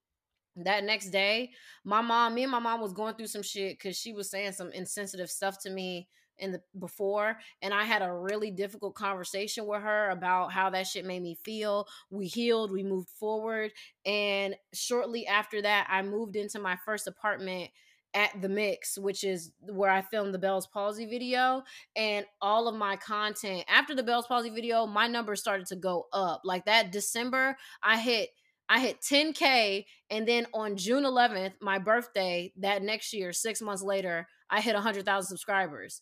[0.64, 1.52] That next day
[1.84, 4.54] my mom me and my mom was going through some shit because she was saying
[4.54, 6.08] some insensitive stuff to me
[6.40, 10.88] in the before and i had a really difficult conversation with her about how that
[10.88, 11.88] shit made me feel.
[12.10, 13.72] We healed we moved forward
[14.04, 17.70] and shortly after that i moved into my first apartment
[18.18, 21.62] at the mix, which is where I filmed the Bell's Palsy video,
[21.96, 26.08] and all of my content after the Bell's Palsy video, my numbers started to go
[26.12, 26.42] up.
[26.44, 28.30] Like that December, I hit
[28.70, 33.82] I hit 10k, and then on June 11th, my birthday, that next year, six months
[33.82, 36.02] later, I hit 100,000 subscribers.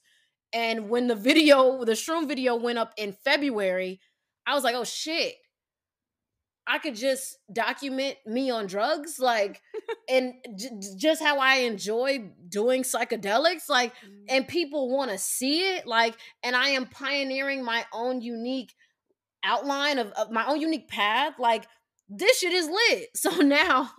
[0.51, 3.99] And when the video, the shroom video went up in February,
[4.47, 5.35] I was like, oh shit,
[6.67, 9.61] I could just document me on drugs, like,
[10.09, 14.25] and j- just how I enjoy doing psychedelics, like, mm.
[14.29, 18.73] and people want to see it, like, and I am pioneering my own unique
[19.43, 21.67] outline of, of my own unique path, like,
[22.07, 23.09] this shit is lit.
[23.15, 23.89] So now,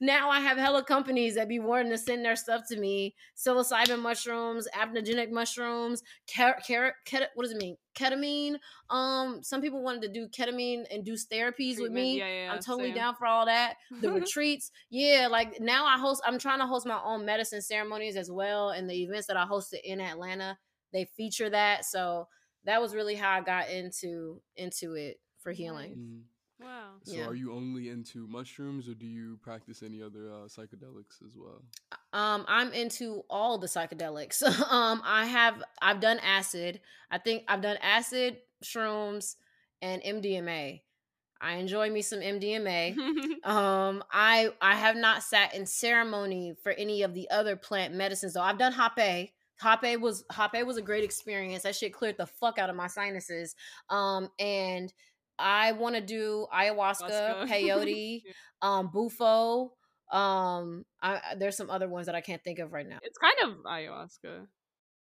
[0.00, 4.00] now I have hella companies that be wanting to send their stuff to me: psilocybin
[4.00, 6.02] mushrooms, adaptogenic mushrooms,
[6.34, 7.76] car- ket- what does it mean?
[7.98, 8.56] Ketamine.
[8.90, 12.18] Um, some people wanted to do ketamine induced therapies Treatment, with me.
[12.18, 12.94] yeah, yeah, I'm totally same.
[12.94, 13.74] down for all that.
[14.00, 15.28] The retreats, yeah.
[15.30, 16.22] Like now, I host.
[16.24, 19.44] I'm trying to host my own medicine ceremonies as well, and the events that I
[19.44, 20.56] hosted in Atlanta,
[20.92, 21.84] they feature that.
[21.84, 22.28] So
[22.64, 25.94] that was really how I got into into it for healing.
[25.98, 26.20] Mm.
[26.60, 26.94] Wow.
[27.04, 27.26] So Yeah.
[27.26, 31.62] are you only into mushrooms or do you practice any other uh, psychedelics as well?
[32.12, 34.42] Um, I'm into all the psychedelics.
[34.70, 36.80] um, I have I've done acid.
[37.10, 39.36] I think I've done acid, shrooms,
[39.80, 40.82] and MDMA.
[41.40, 42.96] I enjoy me some MDMA.
[43.44, 48.34] Um, I I have not sat in ceremony for any of the other plant medicines
[48.34, 48.42] though.
[48.42, 49.30] I've done Hape.
[49.62, 51.62] Hape was Hape was a great experience.
[51.62, 53.54] That shit cleared the fuck out of my sinuses.
[53.90, 54.92] Um, and
[55.38, 57.48] I want to do ayahuasca, Ayahuasca.
[57.50, 58.22] peyote,
[58.62, 59.72] um, bufo.
[60.10, 62.98] Um, I, I- there's some other ones that I can't think of right now.
[63.02, 64.46] it's kind of ayahuasca.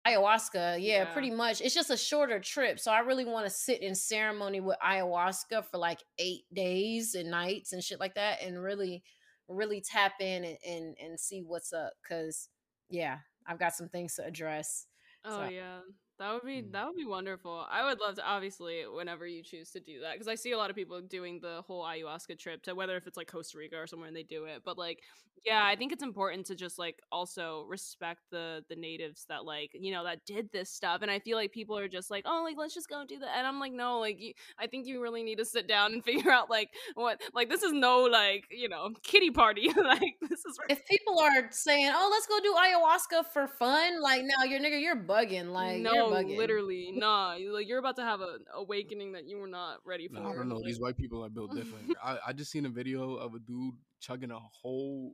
[0.06, 1.06] Ayahuasca, yeah, Yeah.
[1.14, 1.62] pretty much.
[1.62, 5.66] It's just a shorter trip, so I really want to sit in ceremony with ayahuasca
[5.72, 9.02] for like eight days and nights and shit like that, and really,
[9.48, 11.94] really tap in and and, and see what's up.
[12.08, 12.50] Cause
[12.90, 14.88] yeah, I've got some things to address.
[15.24, 15.80] Oh So- yeah,
[16.24, 16.72] That would be Mm.
[16.72, 17.66] that would be wonderful.
[17.70, 20.58] I would love to obviously whenever you choose to do that because I see a
[20.58, 23.76] lot of people doing the whole ayahuasca trip to whether if it's like Costa Rica
[23.78, 24.62] or somewhere and they do it.
[24.64, 25.00] But like
[25.46, 29.72] yeah, I think it's important to just like also respect the the natives that like,
[29.74, 32.44] you know, that did this stuff and I feel like people are just like, "Oh,
[32.46, 35.02] like let's just go do that." And I'm like, "No, like you, I think you
[35.02, 38.46] really need to sit down and figure out like what like this is no like,
[38.52, 39.68] you know, kitty party.
[39.76, 44.24] like this is If people are saying, "Oh, let's go do ayahuasca for fun," like,
[44.24, 45.52] no, you're nigga, you're bugging.
[45.52, 46.38] Like, no, you're bugging.
[46.38, 47.36] literally, nah.
[47.52, 50.16] Like you're about to have an awakening that you were not ready for.
[50.22, 50.56] Nah, I don't know.
[50.58, 51.96] like- These white people are built different.
[52.04, 55.14] I, I just seen a video of a dude chugging a whole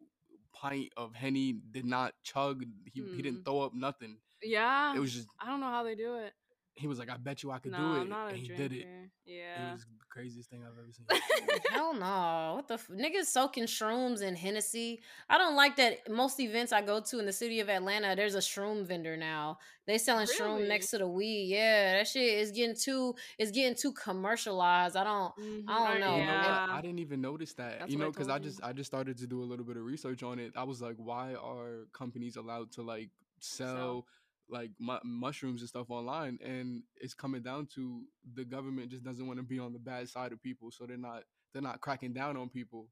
[0.54, 1.54] pint of henny.
[1.72, 2.64] Did not chug.
[2.86, 3.45] He he didn't Mm.
[3.45, 4.18] throw up nothing.
[4.41, 6.34] yeah, It was just I don't know how they do it.
[6.76, 8.38] he was like, I bet you I could no, do it, I'm not a and
[8.38, 8.70] he drinker.
[8.70, 8.88] did it.
[9.26, 9.70] Yeah.
[9.70, 11.60] It was the craziest thing I've ever seen.
[11.72, 12.53] Hell no.
[12.55, 15.01] What the f- niggas soaking shrooms in Hennessy?
[15.30, 16.10] I don't like that.
[16.10, 19.60] Most events I go to in the city of Atlanta, there's a shroom vendor now.
[19.86, 21.45] They selling shroom next to the weed.
[21.45, 23.16] Yeah, that shit is getting too.
[23.38, 24.95] It's getting too commercialized.
[24.95, 25.36] I don't.
[25.38, 26.43] Mhm, I don't know, You know what?
[26.45, 26.68] Yeah.
[26.70, 27.80] I didn't even notice that.
[27.80, 28.64] That's you know, because I told just.
[28.64, 30.53] I just started to do a little bit of research on it.
[30.55, 34.05] I was like, why are companies allowed to like sell, Sell.
[34.50, 36.39] Like mu- mushrooms and stuff online?
[36.43, 40.10] And it's coming down to the government just doesn't want to be on the bad
[40.10, 41.24] side of people, so they're not
[41.54, 42.89] they're not cracking down on people.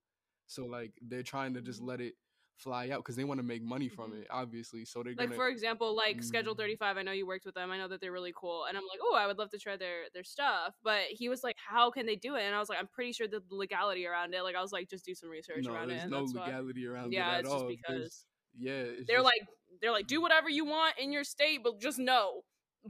[0.48, 1.88] So like they're trying to just Mhm.
[1.88, 2.16] let it
[2.56, 4.22] fly out because they want to make money from Mhm.
[4.22, 4.84] it, obviously.
[4.84, 6.58] So they're Like gonna for example, like Schedule Mm.
[6.58, 6.98] 35.
[6.98, 7.70] I know you worked with them.
[7.70, 9.78] I know that they're really cool, and I'm like, oh, I would love to try
[9.78, 10.74] their their stuff.
[10.82, 12.42] But he was like, how can they do it?
[12.42, 14.42] And I was like, I'm pretty sure the legality around it.
[14.42, 15.88] Like I was like, just do some research no, around it.
[15.90, 17.68] there's and no that's why- legality around Yeah, it at it's just all.
[17.70, 18.26] because There's-
[18.60, 19.42] yeah, they're just- like
[19.82, 22.42] they're like do whatever you want in your state, but just know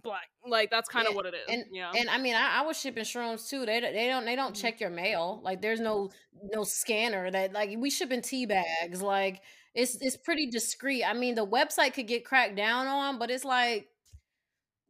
[0.03, 0.29] black.
[0.45, 1.45] Like that's kind of Yeah, what it is.
[1.49, 1.91] and yeah.
[1.95, 3.65] and I mean I, I was shipping shrooms too.
[3.65, 4.61] They don't- they don't they don't Mhm.
[4.61, 5.41] check your mail.
[5.43, 6.11] Like there's no
[6.53, 9.01] no scanner that like we shipping tea bags.
[9.01, 9.41] Like
[9.73, 11.03] it's it's pretty discreet.
[11.03, 13.89] I mean the website could get cracked down on, but it's like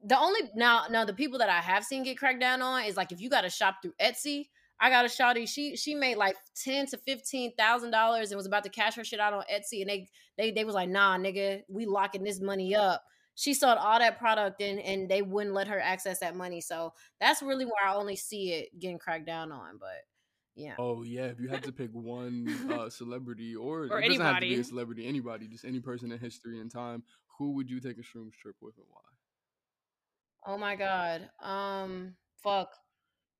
[0.03, 2.95] the only now now the people that I have seen get cracked down on is
[2.97, 4.49] like if you got to shop through Etsy.
[4.79, 5.47] I got a shawty.
[5.47, 9.03] She she made like ten to fifteen thousand dollars and was about to cash her
[9.03, 10.07] shit out on Etsy, and they
[10.37, 13.03] they they was like, nah, nigga, we locking this money up.
[13.35, 16.61] She sold all that product and and they wouldn't let her access that money.
[16.61, 19.77] So that's really where I only see it getting cracked down on.
[19.79, 20.05] But
[20.55, 24.23] yeah, Oh yeah, if you had to pick one uh, celebrity or, Or it doesn't
[24.25, 24.61] have to be anybody.
[24.61, 27.03] a celebrity, anybody, just any person in history and time,
[27.37, 29.01] who would you take a shrooms trip with and why?
[30.53, 31.29] Oh my god.
[31.41, 32.69] Um fuck.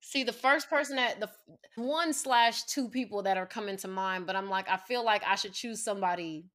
[0.00, 1.28] See the first person that the
[1.76, 5.22] one slash two people that are coming to mind, but I'm like, I feel like
[5.26, 6.46] I should choose somebody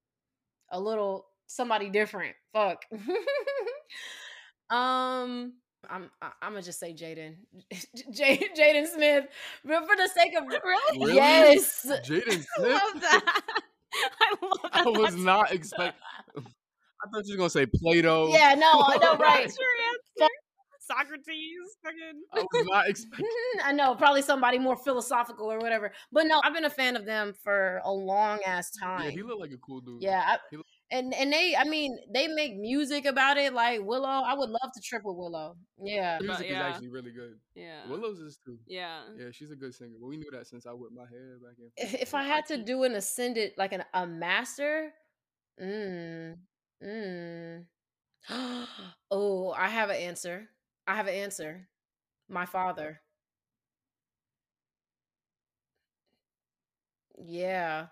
[0.72, 2.36] a little somebody different.
[2.54, 2.86] Fuck.
[4.70, 5.54] um
[5.90, 7.36] I'm I, I'm gonna just say Jaden,
[8.12, 9.26] J- Jaden Smith,
[9.66, 11.00] but for the sake of really?
[11.00, 11.16] Really?
[11.16, 12.72] yes, Jaden I Smith.
[12.72, 13.42] love that.
[14.22, 14.70] I love that.
[14.74, 16.02] I was That's- not expecting.
[16.38, 18.30] I thought you were gonna say Plato.
[18.30, 19.52] yeah, no, I know, right?
[20.88, 21.24] That's your answer.
[21.26, 22.22] Socrates, fucking.
[22.34, 23.26] I was not expecting.
[23.64, 25.92] I know, probably somebody more philosophical or whatever.
[26.12, 29.04] But no, I've been a fan of them for a long ass time.
[29.06, 30.02] Yeah, he looked like a cool dude.
[30.02, 33.52] Yeah, I- He look- and and they, I mean, they make music about it.
[33.54, 35.56] Like Willow, I would love to trip with Willow.
[35.82, 36.68] Yeah, The But music yeah.
[36.70, 37.34] is actually really good.
[37.56, 37.88] Yeah.
[37.90, 38.60] Willow's is too.
[38.68, 39.02] Yeah.
[39.18, 39.96] Yeah, she's a good singer.
[40.00, 41.72] Well, we knew that since I whipped my hair back in.
[41.78, 44.92] if, if I had to do an ascended, like an a master,
[45.60, 46.36] mm,
[46.84, 47.64] mm.
[49.12, 50.48] oh, I have an answer.
[50.88, 51.68] I have an answer.
[52.30, 53.02] My father.
[57.18, 57.88] Yeah.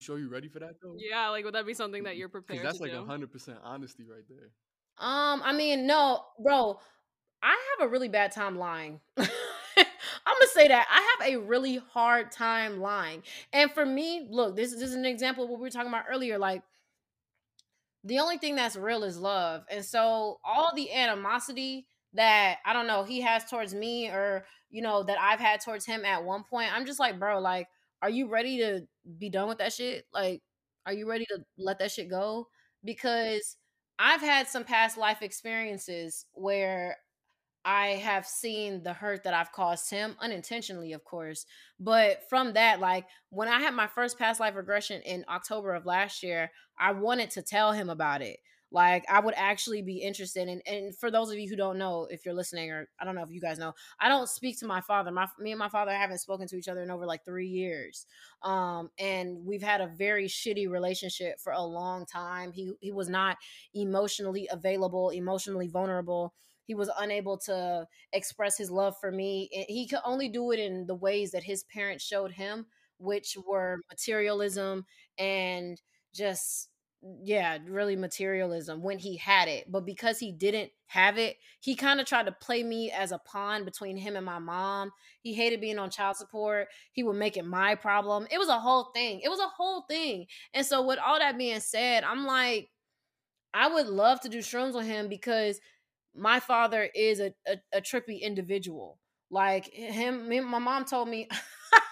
[0.00, 0.96] Sure, you ready for that though?
[0.98, 2.60] Yeah, like would that be something that you're prepared?
[2.60, 3.06] Because that's to like do?
[3.06, 4.50] hundred percent honesty right there.
[4.98, 6.78] Um, I mean, no, bro,
[7.42, 9.00] I have a really bad time lying.
[9.16, 9.26] I'm
[10.38, 13.22] gonna say that I have a really hard time lying,
[13.52, 16.06] and for me, look, this, this is an example of what we were talking about
[16.10, 16.38] earlier.
[16.38, 16.62] Like,
[18.04, 22.86] the only thing that's real is love, and so all the animosity that I don't
[22.86, 26.44] know he has towards me, or you know that I've had towards him at one
[26.44, 27.68] point, I'm just like, bro, like,
[28.02, 28.82] are you ready to
[29.18, 30.06] be done with that shit?
[30.12, 30.42] Like,
[30.86, 32.48] are you ready to let that shit go?
[32.84, 33.56] Because
[33.98, 36.96] I've had some past life experiences where
[37.64, 41.46] I have seen the hurt that I've caused him unintentionally, of course.
[41.78, 45.86] But from that, like when I had my first past life regression in October of
[45.86, 48.38] last year, I wanted to tell him about it.
[48.72, 52.06] Like I would actually be interested in and for those of you who don't know
[52.10, 54.66] if you're listening or I don't know if you guys know, I don't speak to
[54.66, 55.10] my father.
[55.12, 58.06] My me and my father haven't spoken to each other in over like 3 years.
[58.42, 62.52] Um and we've had a very shitty relationship for a long time.
[62.52, 63.36] He he was not
[63.74, 66.34] emotionally available, emotionally vulnerable.
[66.64, 69.48] He was unable to express his love for me.
[69.68, 72.66] He could only do it in the ways that his parents showed him,
[72.98, 74.86] which were materialism
[75.18, 75.80] and
[76.14, 76.68] just
[77.22, 79.70] yeah, really materialism when he had it.
[79.70, 83.18] But because he didn't have it, he kind of tried to play me as a
[83.18, 84.92] pawn between him and my mom.
[85.20, 86.68] He hated being on child support.
[86.92, 88.26] He would make it my problem.
[88.30, 89.20] It was a whole thing.
[89.22, 90.26] It was a whole thing.
[90.54, 92.70] And so, with all that being said, I'm like,
[93.52, 95.60] I would love to do shrooms with him because
[96.14, 98.98] my father is a, a, a trippy individual.
[99.30, 101.28] Like him, my mom told me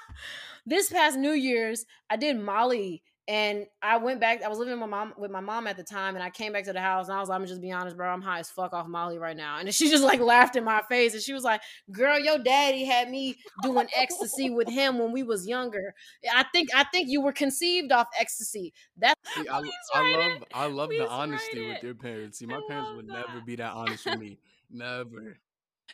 [0.67, 4.43] this past New Year's, I did Molly and I went back.
[4.43, 6.53] I was living with my mom with my mom at the time, and I came
[6.53, 8.09] back to the house, and I was like, "I'm just be honest, bro.
[8.09, 10.83] I'm high as fuck off Molly right now." And she just like laughed in my
[10.89, 11.61] face, and she was like,
[11.93, 15.95] "Girl, your daddy had me doing ecstasy with him when we was younger.
[16.35, 18.73] I think I think you were conceived off ecstasy.
[18.97, 19.63] That's See, I,
[19.95, 22.41] I love I love the honesty with your parents.
[22.41, 23.29] See, my parents would that.
[23.29, 24.41] never be that honest with me.
[24.69, 25.39] Never.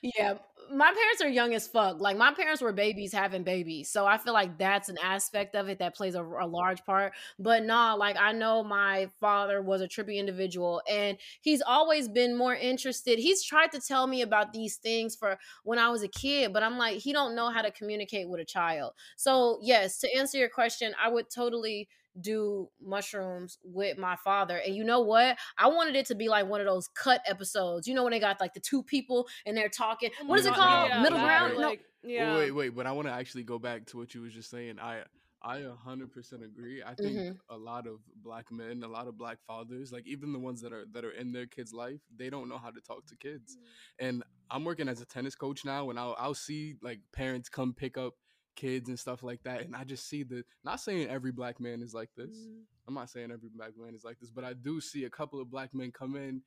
[0.03, 0.34] Yeah,
[0.72, 2.01] my parents are young as fuck.
[2.01, 5.68] Like my parents were babies having babies, so I feel like that's an aspect of
[5.68, 7.12] it that plays a, a, large part.
[7.38, 12.36] But nah, like I know my father was a trippy individual, and he's always been
[12.36, 13.18] more interested.
[13.18, 16.62] He's tried to tell me about these things for when I was a kid, but
[16.62, 18.92] I'm like, he don't know how to communicate with a child.
[19.16, 21.88] So yes, to answer your question, I would totally
[22.20, 24.56] do mushrooms with my father.
[24.56, 25.36] And you know what?
[25.58, 27.86] I wanted it to be like one of those cut episodes.
[27.86, 30.10] You know when they got like the two people and they're talking.
[30.20, 30.88] Oh what is it called?
[30.88, 31.56] Yeah, Middle ground?
[31.56, 32.10] Like, no.
[32.10, 32.36] Yeah.
[32.36, 34.78] Wait, wait, but I want to actually go back to what you was just saying.
[34.80, 35.02] I
[35.42, 36.82] I 100% agree.
[36.82, 37.54] I think mm-hmm.
[37.54, 40.72] a lot of black men, a lot of black fathers, like even the ones that
[40.72, 43.56] are that are in their kids' life, they don't know how to talk to kids.
[43.56, 44.06] Mm-hmm.
[44.06, 47.74] And I'm working as a tennis coach now and I'll I'll see like parents come
[47.74, 48.14] pick up
[48.57, 49.62] kids and stuff like that.
[49.62, 52.36] And I just see the not saying every black man is like this.
[52.36, 52.62] Mm.
[52.88, 55.40] I'm not saying every black man is like this, but I do see a couple
[55.40, 56.42] of black men come in,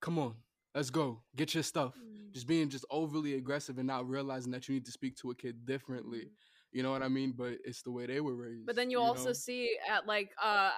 [0.00, 0.34] come on,
[0.74, 1.94] let's go, get your stuff.
[1.98, 2.32] Mm.
[2.32, 5.34] Just being just overly aggressive and not realizing that you need to speak to a
[5.34, 6.20] kid differently.
[6.20, 6.30] Mm.
[6.72, 7.34] You know what I mean?
[7.36, 8.66] But it's the way they were raised.
[8.66, 9.32] But then you, you also know?
[9.32, 10.70] see at like uh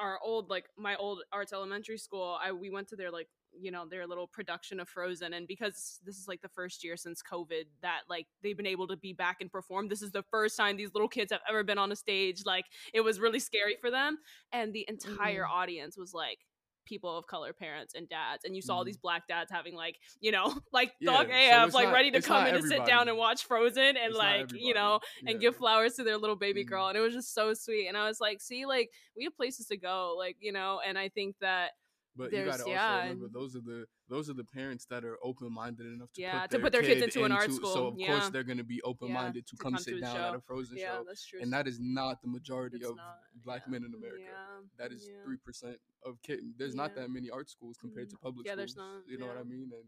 [0.00, 3.28] our old like my old arts elementary school, I we went to their like
[3.60, 6.96] you know their little production of frozen and because this is like the first year
[6.96, 10.24] since covid that like they've been able to be back and perform this is the
[10.30, 13.40] first time these little kids have ever been on a stage like it was really
[13.40, 14.18] scary for them
[14.52, 15.58] and the entire mm-hmm.
[15.58, 16.38] audience was like
[16.84, 18.86] people of color parents and dads and you saw mm.
[18.86, 22.10] these black dads having like you know like yeah, thug AF so like not, ready
[22.10, 25.32] to come in and sit down and watch Frozen and it's like you know yeah.
[25.32, 26.68] and give flowers to their little baby mm.
[26.68, 29.36] girl and it was just so sweet and I was like see like we have
[29.36, 31.72] places to go like you know and I think that
[32.16, 33.02] but There's, you got to also yeah.
[33.02, 36.42] remember those are the those are the parents that are open minded enough to yeah
[36.42, 37.72] put to put their kids into, into, an art school.
[37.72, 38.06] So of yeah.
[38.06, 40.22] course they're going to be open minded to, to, come, come sit to down show.
[40.22, 41.04] at a Frozen show.
[41.06, 41.40] That's true.
[41.42, 43.18] And that is not the majority it's of not.
[43.44, 44.30] black men in America.
[44.78, 46.42] That is three percent of kids.
[46.58, 48.74] There's not that many art schools compared to public yeah, schools.
[48.74, 49.02] There's not.
[49.08, 49.70] You know what I mean?
[49.72, 49.84] And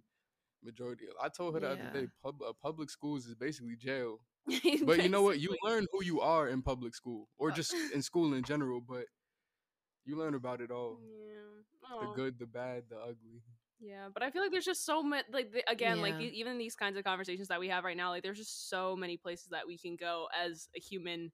[0.66, 1.07] majority.
[1.22, 4.18] I told her the other day, pub, uh, public schools is basically jail.
[4.85, 5.41] but you know what?
[5.41, 8.81] You learn who you are in public school, or just in school in general.
[8.81, 9.05] But
[10.07, 10.99] you learn about it all.
[11.03, 12.01] Yeah.
[12.01, 13.43] The good, the bad, the ugly.
[13.79, 15.25] Yeah, but I feel like there's just so much.
[15.33, 16.03] Like the, again, yeah.
[16.03, 18.97] like even these kinds of conversations that we have right now, like there's just so
[18.97, 21.31] many places that we can go as a human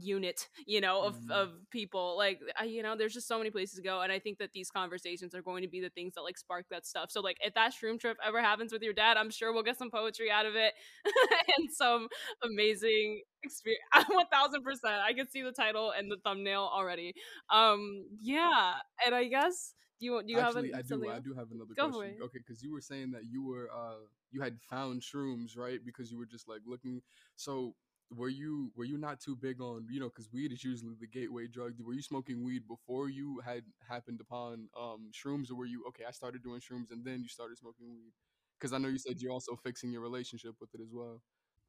[0.00, 1.30] unit you know of mm.
[1.30, 4.18] of people like I, you know there's just so many places to go and i
[4.18, 7.10] think that these conversations are going to be the things that like spark that stuff
[7.10, 9.78] so like if that shroom trip ever happens with your dad i'm sure we'll get
[9.78, 10.74] some poetry out of it
[11.58, 12.08] and some
[12.42, 17.14] amazing experience 1000% i can see the title and the thumbnail already
[17.50, 18.74] um yeah
[19.04, 21.74] and i guess do you do you Actually, have I do I do have another
[21.76, 22.16] Go question.
[22.22, 26.10] Okay, because you were saying that you were uh you had found shrooms right because
[26.10, 27.00] you were just like looking.
[27.36, 27.74] So
[28.16, 31.06] were you were you not too big on you know because weed is usually the
[31.06, 31.74] gateway drug.
[31.80, 36.04] Were you smoking weed before you had happened upon um shrooms or were you okay
[36.08, 38.12] i started doing shrooms and then you started smoking weed?
[38.58, 41.20] Because i know you said you're also fixing your relationship with it as well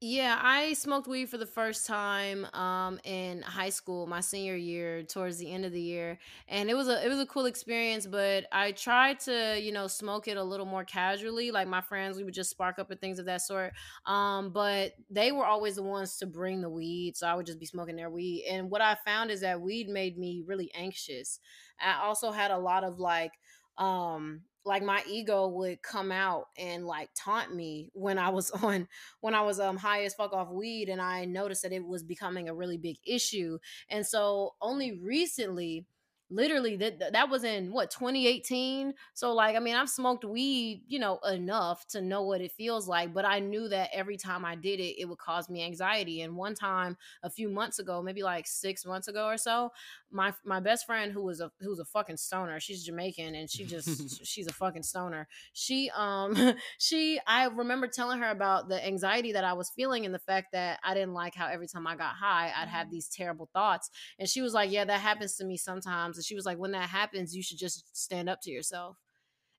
[0.01, 5.03] yeah, I smoked weed for the first time um, in high school, my senior year,
[5.03, 8.05] towards the end of the year, and it was a it was a cool experience.
[8.05, 12.17] But I tried to you know smoke it a little more casually, like my friends,
[12.17, 13.73] we would just spark up and things of that sort.
[14.05, 17.59] Um, but they were always the ones to bring the weed, so I would just
[17.59, 18.45] be smoking their weed.
[18.49, 21.39] And what I found is that weed made me really anxious.
[21.79, 23.31] I also had a lot of like
[23.77, 28.87] um like my ego would come out and like taunt me when I was on
[29.21, 32.03] when I was um high as fuck off weed and I noticed that it was
[32.03, 33.59] becoming a really big issue.
[33.89, 35.85] And so only recently
[36.31, 40.97] literally that that was in what 2018 so like i mean i've smoked weed you
[40.97, 44.55] know enough to know what it feels like but i knew that every time i
[44.55, 48.23] did it it would cause me anxiety and one time a few months ago maybe
[48.23, 49.71] like six months ago or so
[50.09, 53.63] my my best friend who was a who's a fucking stoner she's jamaican and she
[53.63, 56.35] just she's a fucking stoner she um
[56.79, 60.53] she i remember telling her about the anxiety that i was feeling and the fact
[60.53, 62.93] that i didn't like how every time i got high i'd have mm-hmm.
[62.93, 66.17] these terrible thoughts and she was like yeah that happens to me sometimes times.
[66.17, 68.97] And she was like, when that happens, you should just stand up to yourself.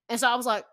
[0.09, 0.65] And so I was like,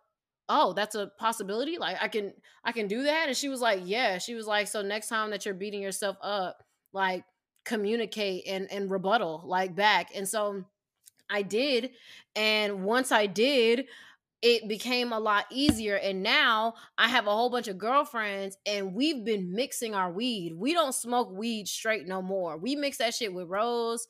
[0.49, 1.79] oh, that's a possibility.
[1.79, 2.33] Like I can
[2.65, 3.29] I can do that.
[3.29, 4.19] And she was like, yeah.
[4.19, 6.63] She was like, so next time that you're beating yourself up,
[6.93, 7.25] like
[7.65, 10.11] communicate and and rebuttal like back.
[10.15, 10.65] And so
[11.31, 11.91] I did.
[12.37, 13.87] And once I did,
[14.43, 15.97] it became a lot easier.
[15.97, 20.53] And now I have a whole bunch of girlfriends and we've been mixing our weed.
[20.55, 22.59] We don't smoke weed straight no more.
[22.59, 24.07] We mix that shit with rose,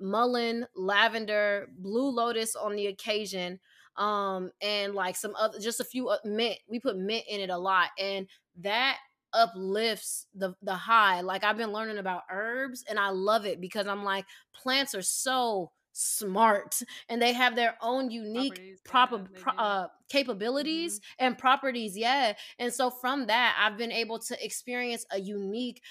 [0.00, 3.58] mullein, lavender, blue lotus on the occasion,
[3.96, 6.58] um, and like some other, just a few uh, mint.
[6.68, 7.88] We put mint in it a lot.
[7.98, 8.26] And
[8.60, 8.98] that
[9.34, 13.86] uplifts the the high like i've been learning about herbs and i love it because
[13.86, 14.24] i'm like
[14.54, 21.00] plants are so smart and they have their own unique proper yeah, pro- uh, capabilities
[21.00, 21.26] mm-hmm.
[21.26, 25.82] and properties yeah and so from that i've been able to experience a unique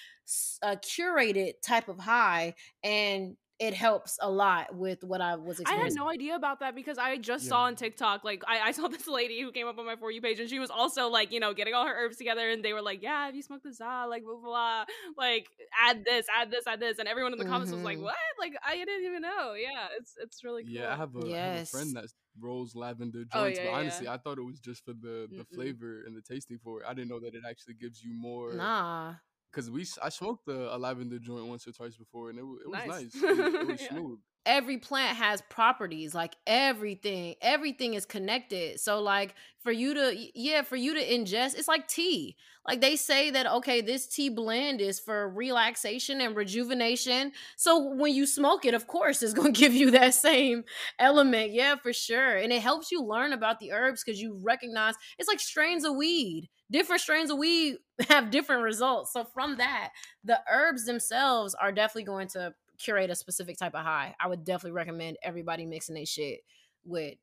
[0.63, 2.53] uh, curated type of high
[2.83, 6.75] and it helps a lot with what I was I had no idea about that
[6.75, 7.49] because I just yeah.
[7.49, 10.11] saw on TikTok, like, I, I, saw this lady who came up on my For
[10.11, 12.63] You page and she was also, like, you know, getting all her herbs together and
[12.63, 14.85] they were like, yeah, if you smoke this, ah, like, blah, blah, blah,
[15.17, 15.47] like,
[15.83, 16.99] add this, add this, add this.
[16.99, 17.53] And everyone in the mm-hmm.
[17.53, 18.05] comments was like, mm-hmm.
[18.05, 18.15] what?
[18.39, 19.53] Like, I didn't even know.
[19.53, 20.73] Yeah, it's it's really cool.
[20.73, 21.33] Yeah, I have a, yes.
[21.33, 22.05] I have a friend that
[22.39, 24.13] rolls lavender oh, joints, oh, yeah, but honestly, yeah.
[24.13, 26.85] I thought it was just for the, the flavor and the tasting for it.
[26.87, 28.53] I didn't know that it actually gives you more.
[28.53, 29.15] Nah
[29.57, 32.69] because we I smoked the a lavender joint once or twice before, and it, it
[32.69, 32.87] was nice.
[32.87, 33.15] nice.
[33.15, 33.89] It, was, it was yeah.
[33.89, 34.19] smooth.
[34.47, 37.35] Every plant has properties, like everything.
[37.41, 38.79] Everything is connected.
[38.79, 42.37] So, like for you to yeah, for you to ingest, it's like tea.
[42.67, 47.33] Like they say that okay, this tea blend is for relaxation and rejuvenation.
[47.57, 50.63] So when you smoke it, of course, it's gonna give you that same
[50.99, 51.51] element.
[51.51, 52.37] Yeah, for sure.
[52.37, 55.95] And it helps you learn about the herbs because you recognize it's like strains of
[55.95, 57.77] weed different strains of weed
[58.09, 59.13] have different results.
[59.13, 59.91] So from that,
[60.25, 64.15] the herbs themselves are definitely going to curate a specific type of high.
[64.19, 66.41] I would definitely recommend everybody mixing their shit
[66.85, 67.15] with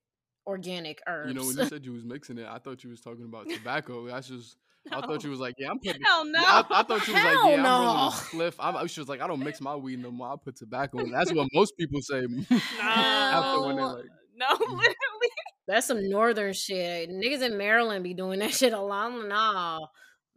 [0.46, 1.28] organic herbs.
[1.28, 3.48] You know, when you said you was mixing it, I thought you was talking about
[3.48, 4.06] tobacco.
[4.06, 4.56] That's just
[4.90, 4.98] no.
[4.98, 6.02] I thought you was like, yeah, I'm putting.
[6.02, 6.40] Hell no.
[6.40, 7.68] I, I thought you was Hell like, yeah, no.
[7.70, 8.10] I'm rolling a
[8.50, 8.54] spliff.
[8.58, 10.32] I'm, she was like, I don't mix my weed no more.
[10.32, 11.10] I put tobacco in.
[11.10, 12.26] That's what most people say.
[12.28, 12.44] No.
[12.82, 14.04] After when they're like,
[14.36, 14.60] no, mm.
[14.60, 15.30] literally.
[15.66, 17.08] That's some northern shit.
[17.08, 19.12] Niggas in Maryland be doing that shit a lot.
[19.26, 19.80] Nah,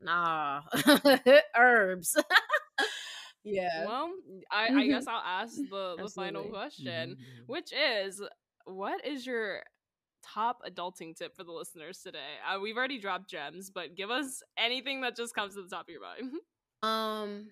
[0.01, 0.61] nah,
[1.57, 2.15] herbs.
[3.47, 3.85] Yeah.
[3.85, 4.11] Well,
[4.51, 7.43] I, I guess I'll ask the the final question, mm-hmm.
[7.47, 8.21] which is,
[8.65, 9.63] what is your
[10.23, 12.35] top adulting tip for the listeners today?
[12.47, 15.87] Uh, we've already dropped gems, but give us anything that just comes to the top
[15.87, 16.31] of your mind.
[16.83, 17.47] um,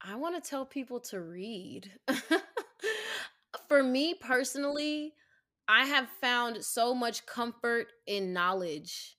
[0.00, 1.90] I want to tell people to read.
[3.68, 5.12] for me personally
[5.68, 9.16] I have found so much comfort in knowledge.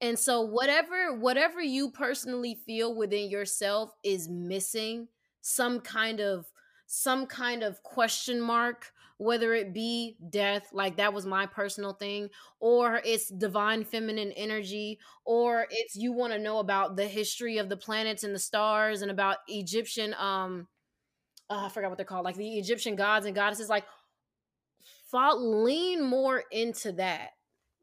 [0.00, 5.08] And so whatever whatever you personally feel within yourself is missing
[5.48, 6.46] some kind of
[6.86, 12.28] some kind of question mark whether it be death like that was my personal thing
[12.60, 17.68] or it's divine feminine energy or it's you want to know about the history of
[17.68, 20.66] the planets and the stars and about Egyptian um
[21.48, 23.84] uh, I forgot what they're called like the Egyptian gods and goddesses like
[25.38, 27.30] lean more into that.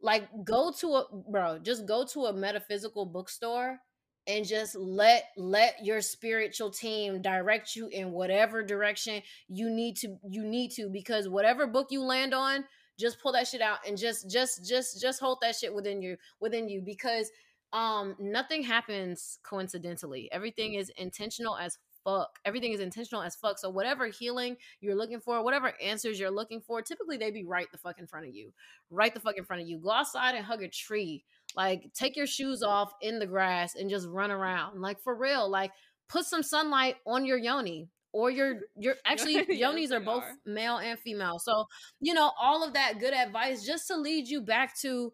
[0.02, 3.80] Like go to a bro, just go to a metaphysical bookstore
[4.28, 10.16] and just let let your spiritual team direct you in whatever direction you need to
[10.30, 12.64] you need to because whatever book you land on
[13.00, 16.16] just pull that shit out and just just just just hold that shit within you
[16.40, 17.30] within you because
[17.74, 22.40] um nothing happens coincidentally everything is intentional as fuck.
[22.46, 23.58] Everything is intentional as fuck.
[23.58, 27.72] So whatever healing you're looking for, whatever answers you're looking for, typically they be right
[27.72, 28.52] the fuck in front of you.
[28.90, 29.78] Right the fuck in front of you.
[29.80, 31.24] Go outside and hug a tree.
[31.56, 34.82] Like take your shoes off in the grass and just run around.
[34.82, 35.50] Like for real.
[35.50, 35.72] Like
[36.10, 40.36] put some sunlight on your yoni or your your actually yes, yonis are both are.
[40.46, 41.40] male and female.
[41.40, 41.66] So,
[42.00, 45.12] you know, all of that good advice just to lead you back to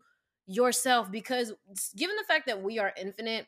[0.47, 1.53] yourself because
[1.95, 3.47] given the fact that we are infinite,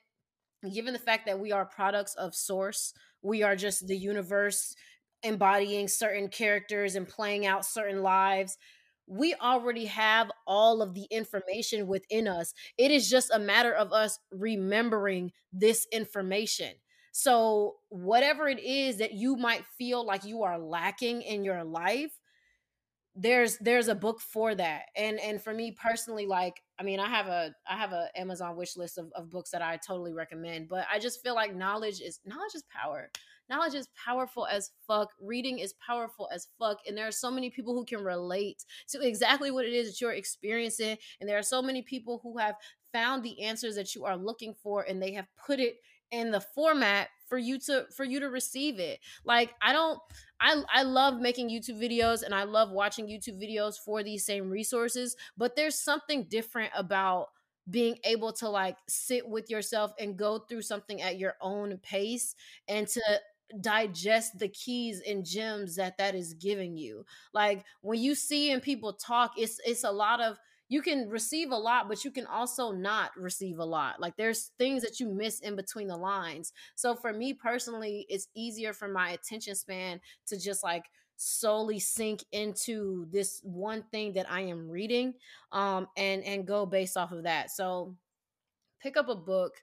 [0.73, 4.75] given the fact that we are products of source, we are just the universe
[5.23, 8.57] embodying certain characters and playing out certain lives
[9.11, 12.53] we already have all of the information within us.
[12.77, 16.71] It is just a matter of us remembering this information.
[17.11, 22.11] So whatever it is that you might feel like you are lacking in your life
[23.15, 24.83] there's there's a book for that.
[24.95, 28.55] And and for me personally like i mean i have a i have a amazon
[28.55, 32.01] wish list of, of books that i totally recommend but i just feel like knowledge
[32.01, 33.09] is knowledge is power
[33.51, 37.49] knowledge is powerful as fuck reading is powerful as fuck and there are so many
[37.49, 41.43] people who can relate to exactly what it is that you're experiencing and there are
[41.43, 42.55] so many people who have
[42.93, 45.75] found the answers that you are looking for and they have put it
[46.11, 48.99] in the format for you to for you to receive it.
[49.23, 49.99] Like i don't
[50.39, 54.49] i i love making youtube videos and i love watching youtube videos for these same
[54.49, 57.27] resources but there's something different about
[57.69, 62.35] being able to like sit with yourself and go through something at your own pace
[62.67, 63.01] and to
[63.59, 68.61] digest the keys and gems that that is giving you like when you see and
[68.61, 70.37] people talk it's it's a lot of
[70.69, 74.51] you can receive a lot but you can also not receive a lot like there's
[74.57, 78.87] things that you miss in between the lines so for me personally it's easier for
[78.87, 80.85] my attention span to just like
[81.23, 85.13] solely sink into this one thing that I am reading
[85.51, 87.51] um and and go based off of that.
[87.51, 87.95] So
[88.81, 89.53] pick up a book,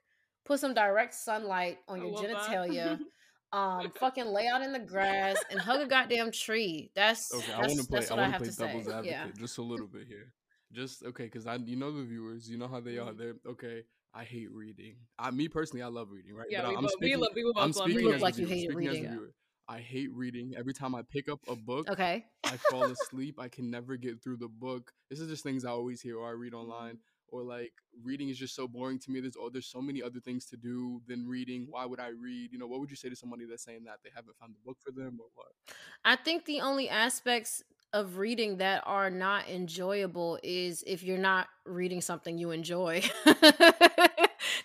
[0.45, 2.97] put some direct sunlight on your genitalia.
[3.51, 6.91] um fucking lay out in the grass and hug a goddamn tree.
[6.95, 7.45] That's okay.
[7.47, 8.07] That's, I want to play.
[8.09, 8.91] I want to play devil's say.
[8.91, 9.27] advocate yeah.
[9.37, 10.33] just a little bit here.
[10.71, 13.11] Just okay, because I you know the viewers, you know how they are.
[13.11, 13.17] Mhm.
[13.17, 13.83] They're okay.
[14.13, 14.95] I hate reading.
[15.17, 16.33] I me personally, I love reading.
[16.35, 16.47] Right?
[16.49, 18.21] Yeah, But we, I'm both, we, love, we both I'm love speaking reading.
[18.21, 19.27] like you Speaking as reading.
[19.67, 20.53] I hate reading.
[20.57, 22.25] Every time I pick up a book, Okay.
[22.43, 23.39] I fall asleep.
[23.39, 24.91] I can never get through the book.
[25.11, 26.97] This is just things I always hear or I read online.
[27.31, 27.73] Or like
[28.03, 29.19] reading is just so boring to me.
[29.19, 31.67] There's oh, there's so many other things to do than reading.
[31.69, 32.51] Why would I read?
[32.51, 34.65] You know, what would you say to somebody that's saying that they haven't found the
[34.65, 35.47] book for them or what?
[36.03, 37.63] I think the only aspects
[37.93, 43.01] of reading that are not enjoyable is if you're not reading something you enjoy.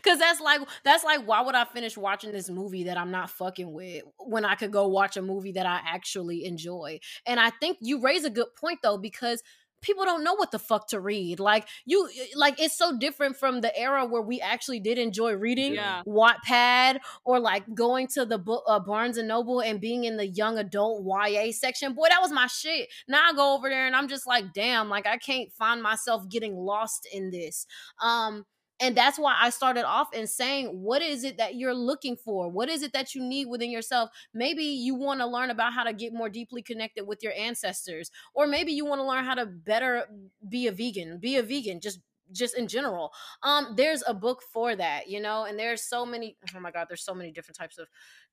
[0.03, 3.31] Cause that's like that's like why would I finish watching this movie that I'm not
[3.31, 7.01] fucking with when I could go watch a movie that I actually enjoy?
[7.27, 9.43] And I think you raise a good point though because
[9.85, 11.39] people don't know what the fuck to read.
[11.39, 15.75] Like you like it's so different from the era where we actually did enjoy reading
[15.75, 16.03] Yeah.
[16.07, 20.27] Wattpad or like going to the book uh, Barnes and Noble and being in the
[20.27, 21.93] young adult YA section.
[21.95, 22.89] Boy, that was my shit.
[23.07, 26.29] Now I go over there and I'm just like, damn, like I can't find myself
[26.29, 27.67] getting lost in this.
[28.03, 28.45] Um
[28.85, 32.51] and that's why I started off in saying, what is it that you're looking for?
[32.51, 34.11] What is it that you need within yourself?
[34.35, 38.11] Maybe you want to learn about how to get more deeply connected with your ancestors,
[38.35, 40.05] or maybe you want to learn how to better
[40.51, 42.01] be a vegan, be a vegan, just
[42.33, 43.13] just in general
[43.43, 46.87] um there's a book for that you know and there's so many oh my god
[46.89, 47.87] there's so many different types of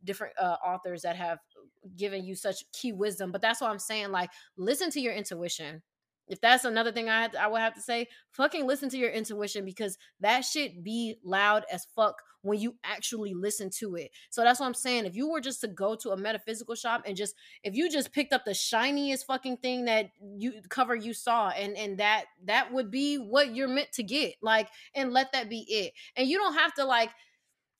[0.05, 1.39] different uh, authors that have
[1.97, 5.81] given you such key wisdom but that's what i'm saying like listen to your intuition
[6.27, 9.09] if that's another thing I had I would have to say, fucking listen to your
[9.09, 14.11] intuition because that shit be loud as fuck when you actually listen to it.
[14.29, 15.05] So that's what I'm saying.
[15.05, 18.11] If you were just to go to a metaphysical shop and just if you just
[18.13, 22.71] picked up the shiniest fucking thing that you cover you saw and and that that
[22.71, 24.35] would be what you're meant to get.
[24.41, 25.93] Like and let that be it.
[26.15, 27.11] And you don't have to like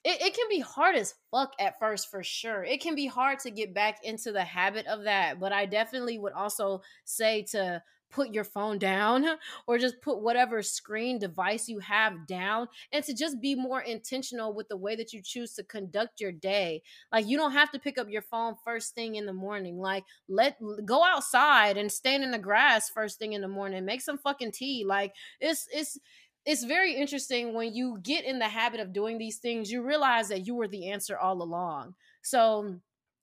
[0.04, 3.40] it, it can be hard as fuck at first for sure it can be hard
[3.40, 7.82] to get back into the habit of that but i definitely would also say to
[8.12, 9.26] put your phone down
[9.68, 14.54] or just put whatever screen device you have down and to just be more intentional
[14.54, 16.82] with the way that you choose to conduct your day.
[17.12, 19.78] Like you don't have to pick up your phone first thing in the morning.
[19.78, 23.86] Like let go outside and stand in the grass first thing in the morning.
[23.86, 24.84] Make some fucking tea.
[24.86, 25.98] Like it's it's
[26.46, 30.30] it's very interesting when you get in the habit of doing these things, you realize
[30.30, 31.94] that you were the answer all along.
[32.24, 32.80] So,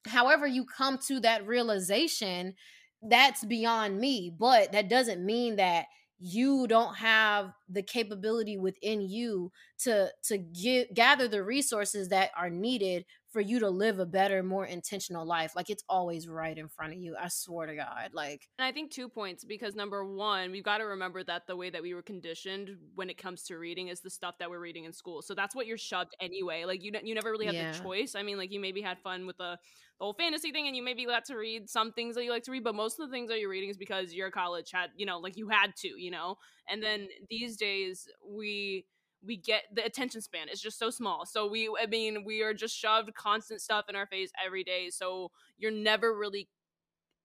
[0.07, 2.55] however, you come to that realization,
[3.03, 4.35] that's beyond me.
[4.37, 5.87] But that doesn't mean that
[6.19, 12.51] you don't have the capability within you to to get gather the resources that are
[12.51, 16.69] needed for you to live a better more intentional life like it's always right in
[16.69, 20.05] front of you i swear to god like And I think two points because number
[20.05, 23.45] one, we've got to remember that the way that we were conditioned when it comes
[23.45, 25.23] to reading is the stuff that we're reading in school.
[25.23, 26.65] So that's what you're shoved anyway.
[26.65, 27.69] Like you, you never really had Yeah.
[27.71, 28.17] the choice.
[28.17, 29.59] I mean, like you maybe had fun with the,
[29.99, 32.43] the whole fantasy thing, and you maybe got to read some things that you like
[32.45, 34.91] to read, but most of the things that you're reading is because your college had,
[34.97, 36.37] you know, like you had to, you know.
[36.69, 38.87] And then these days we
[39.25, 41.27] we get the attention span is just so small.
[41.27, 44.91] So we, I mean, we are just shoved constant stuff in our face every day.
[44.91, 46.49] So you're never really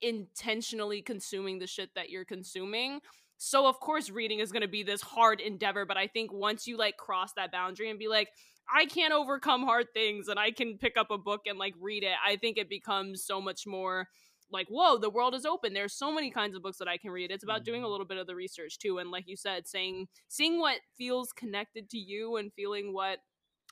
[0.02, 3.00] intentionally consuming the shit that you're consuming.
[3.38, 6.68] So of course reading is going to be this hard endeavor, but I think once
[6.68, 8.30] you like cross that boundary and be like
[8.74, 12.04] I can't overcome hard things and I can pick up a book and like read
[12.04, 14.08] it, I think it becomes so much more
[14.54, 15.74] like whoa, the world is open.
[15.74, 17.32] There's so many kinds of books that I can read.
[17.32, 17.90] It's about doing a Mhm.
[17.90, 21.90] little bit of the research too and like you said saying seeing what feels connected
[21.92, 23.20] to you and feeling what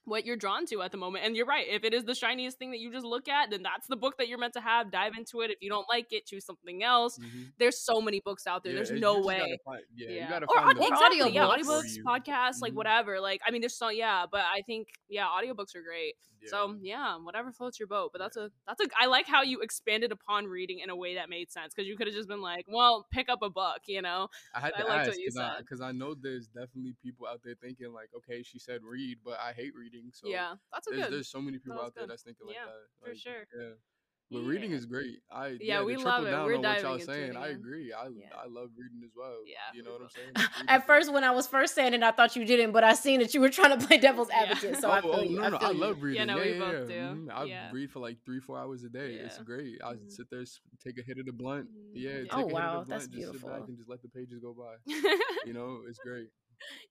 [0.05, 1.25] what you're drawn to at the moment.
[1.25, 1.65] And you're right.
[1.69, 4.17] If it is the shiniest thing that you just look at, then that's the book
[4.17, 4.91] that you're meant to have.
[4.91, 5.51] Dive into it.
[5.51, 7.17] If you don't like it, choose something else.
[7.19, 7.51] Mhm.
[7.59, 8.73] There's so many books out there.
[8.73, 9.59] Yeah, There's no way.
[9.63, 11.63] find- yeah, you gotta or find on, the yeah, audiobooks.
[11.63, 12.77] audiobooks, podcasts, like Mhm.
[12.77, 13.19] whatever.
[13.19, 16.15] Like, I mean, there's so yeah, but I think yeah, audiobooks are great.
[16.41, 16.49] Yeah.
[16.49, 18.11] So yeah, whatever floats your boat.
[18.11, 21.13] But that's a that's a I like how you expanded upon reading in a way
[21.15, 23.81] that made sense because you could have just been like, well, pick up a book,
[23.85, 24.27] you know.
[24.55, 27.41] I had I to liked ask because I because I know there's definitely people out
[27.43, 29.90] there thinking like, okay, she said read, but I hate reading.
[29.91, 30.11] Reading.
[30.13, 31.13] So yeah, that's a there's, good.
[31.13, 33.09] there's so many people was out there that's thinking like Yeah, that.
[33.09, 33.45] for sure.
[33.57, 33.69] Yeah.
[34.33, 34.77] But reading Yeah.
[34.77, 35.19] is great.
[35.29, 36.31] I Yeah, yeah, we to love it.
[36.31, 37.35] down We're on what diving y'all into it saying.
[37.35, 37.91] I agree.
[37.91, 38.27] I Yeah.
[38.33, 39.43] I love reading as well.
[39.45, 40.31] Yeah, you know what I'm saying?
[40.33, 40.41] do.
[40.41, 42.85] Like, reading At first, when I was first saying it, I thought you didn't, but
[42.85, 44.43] I seen that you were trying to play devil's Yeah.
[44.43, 44.77] advocate.
[44.77, 45.35] So oh, I feel oh, you.
[45.35, 45.77] no, I no, feel I you.
[45.79, 46.27] love reading.
[46.27, 47.09] no, yeah, we yeah, both yeah.
[47.13, 47.15] do.
[47.27, 47.29] Mhm.
[47.33, 47.69] I Yeah.
[47.73, 49.15] read for like three, four hours a day.
[49.15, 49.81] It's great.
[49.83, 50.09] I Mhm.
[50.09, 51.67] sit there, s- take a hit of the blunt.
[51.69, 51.91] Mhm.
[51.95, 52.19] Yeah, Yeah.
[52.23, 53.11] take Oh, a hit wow, of the that's blunt.
[53.11, 53.63] Just sit back beautiful.
[53.67, 54.75] and just let the pages go by.
[55.45, 56.29] You know, it's great.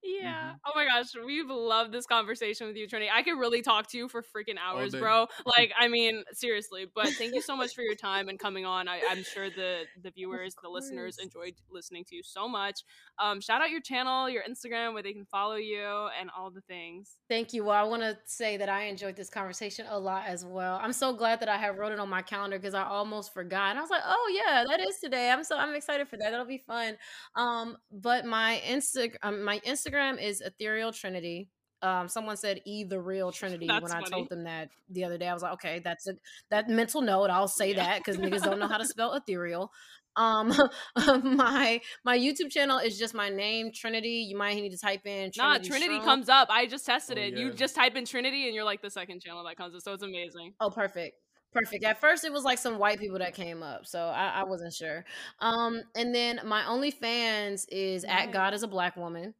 [0.02, 0.52] Yeah.
[0.52, 0.56] Mhm.
[0.66, 3.10] Oh my gosh, we've loved this conversation with you, Trinity.
[3.12, 5.26] I could really talk to you for freaking hours, bro.
[5.46, 6.86] Like, I mean, seriously.
[6.94, 8.88] But thank you so much for your time and coming on.
[8.88, 12.80] I, I'm sure the the viewers, the listeners, enjoyed listening to you so much.
[13.18, 16.62] Um, shout out your channel, your Instagram, where they can follow you, and all the
[16.62, 17.16] things.
[17.28, 17.64] Thank you.
[17.64, 20.78] Well, I want to say that I enjoyed this conversation a lot as well.
[20.82, 23.70] I'm so glad that I have wrote it on my calendar because I almost forgot.
[23.70, 25.30] And I was like, oh yeah, that is today.
[25.30, 26.30] I'm so I'm excited for that.
[26.30, 26.96] That'll be fun.
[27.34, 31.48] Um, but my Instagram, um, my Instagram is Ethereal Trinity.
[31.82, 34.10] Um, someone said E the real Trinity That's when I funny.
[34.10, 35.28] told them that the other day.
[35.28, 36.14] I was like, okay, that's a
[36.50, 37.30] that mental note.
[37.30, 37.84] I'll say Yeah.
[37.86, 39.72] that because niggas don't know how to spell ethereal.
[40.16, 40.52] Um,
[40.96, 44.26] my my YouTube channel is just my name, Trinity.
[44.28, 45.68] You might need to type in Nah, Trinity.
[45.70, 46.04] Trinity Strong.
[46.04, 46.48] comes up.
[46.50, 47.34] I just tested Oh, it.
[47.38, 49.80] You just type in Trinity, and you're like the second channel that comes up.
[49.82, 50.54] So it's amazing.
[50.60, 51.16] Oh, perfect.
[51.52, 51.82] Perfect.
[51.84, 54.72] At first, it was like some white people that came up, so I, I wasn't
[54.74, 55.04] sure.
[55.40, 59.34] Um, and then my OnlyFans is at God is a Black Woman.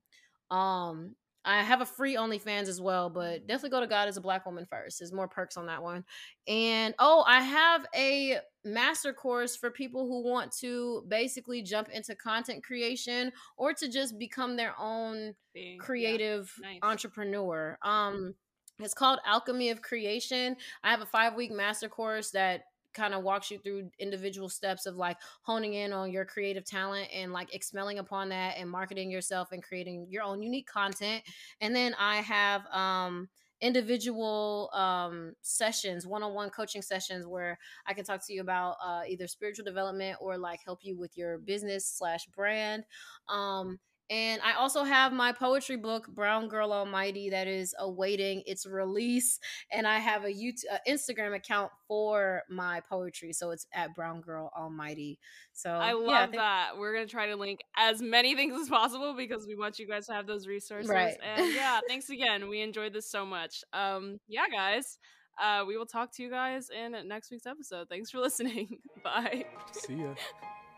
[0.51, 1.15] Um,
[1.45, 4.45] I have a free OnlyFans as well, but definitely go to God as a Black
[4.45, 4.99] Woman first.
[4.99, 6.05] There's more perks on that one.
[6.47, 12.15] And oh, I have a master course for people who want to basically jump into
[12.15, 15.83] content creation or to just become their own Being- yeah.
[15.83, 16.81] creative Nice.
[16.83, 17.79] entrepreneur.
[17.83, 18.35] Um,
[18.79, 20.57] it's called Alchemy of Creation.
[20.85, 22.65] I have a five week master course that
[22.95, 27.09] kind of walks you through individual steps of like honing in on your creative talent
[27.15, 31.23] and like expelling upon that and marketing yourself and creating your own unique content.
[31.61, 33.29] And then I have um
[33.61, 39.27] individual um sessions one-on-one coaching sessions where i can talk to you about uh either
[39.27, 42.85] spiritual development or like help you with your business slash brand
[43.29, 43.79] um
[44.11, 49.39] and I also have my poetry book, Brown Girl Almighty, that is awaiting its release.
[49.73, 54.21] And I have a YouTube, uh, Instagram account for my poetry, so it's at Brown
[54.21, 55.21] Girl Almighty.
[55.53, 56.71] So I love yeah, think- that.
[56.77, 60.07] We're gonna try to link as many things as possible because we want you guys
[60.07, 60.91] to have those resources.
[60.91, 61.17] Right.
[61.23, 62.49] And yeah, thanks again.
[62.49, 63.63] We enjoyed this so much.
[63.73, 64.99] Um, yeah, guys.
[65.41, 67.89] Uh, we will talk to you guys in next week's episode.
[67.89, 68.79] Thanks for listening.
[69.05, 69.47] Bye.
[69.73, 70.15] See ya.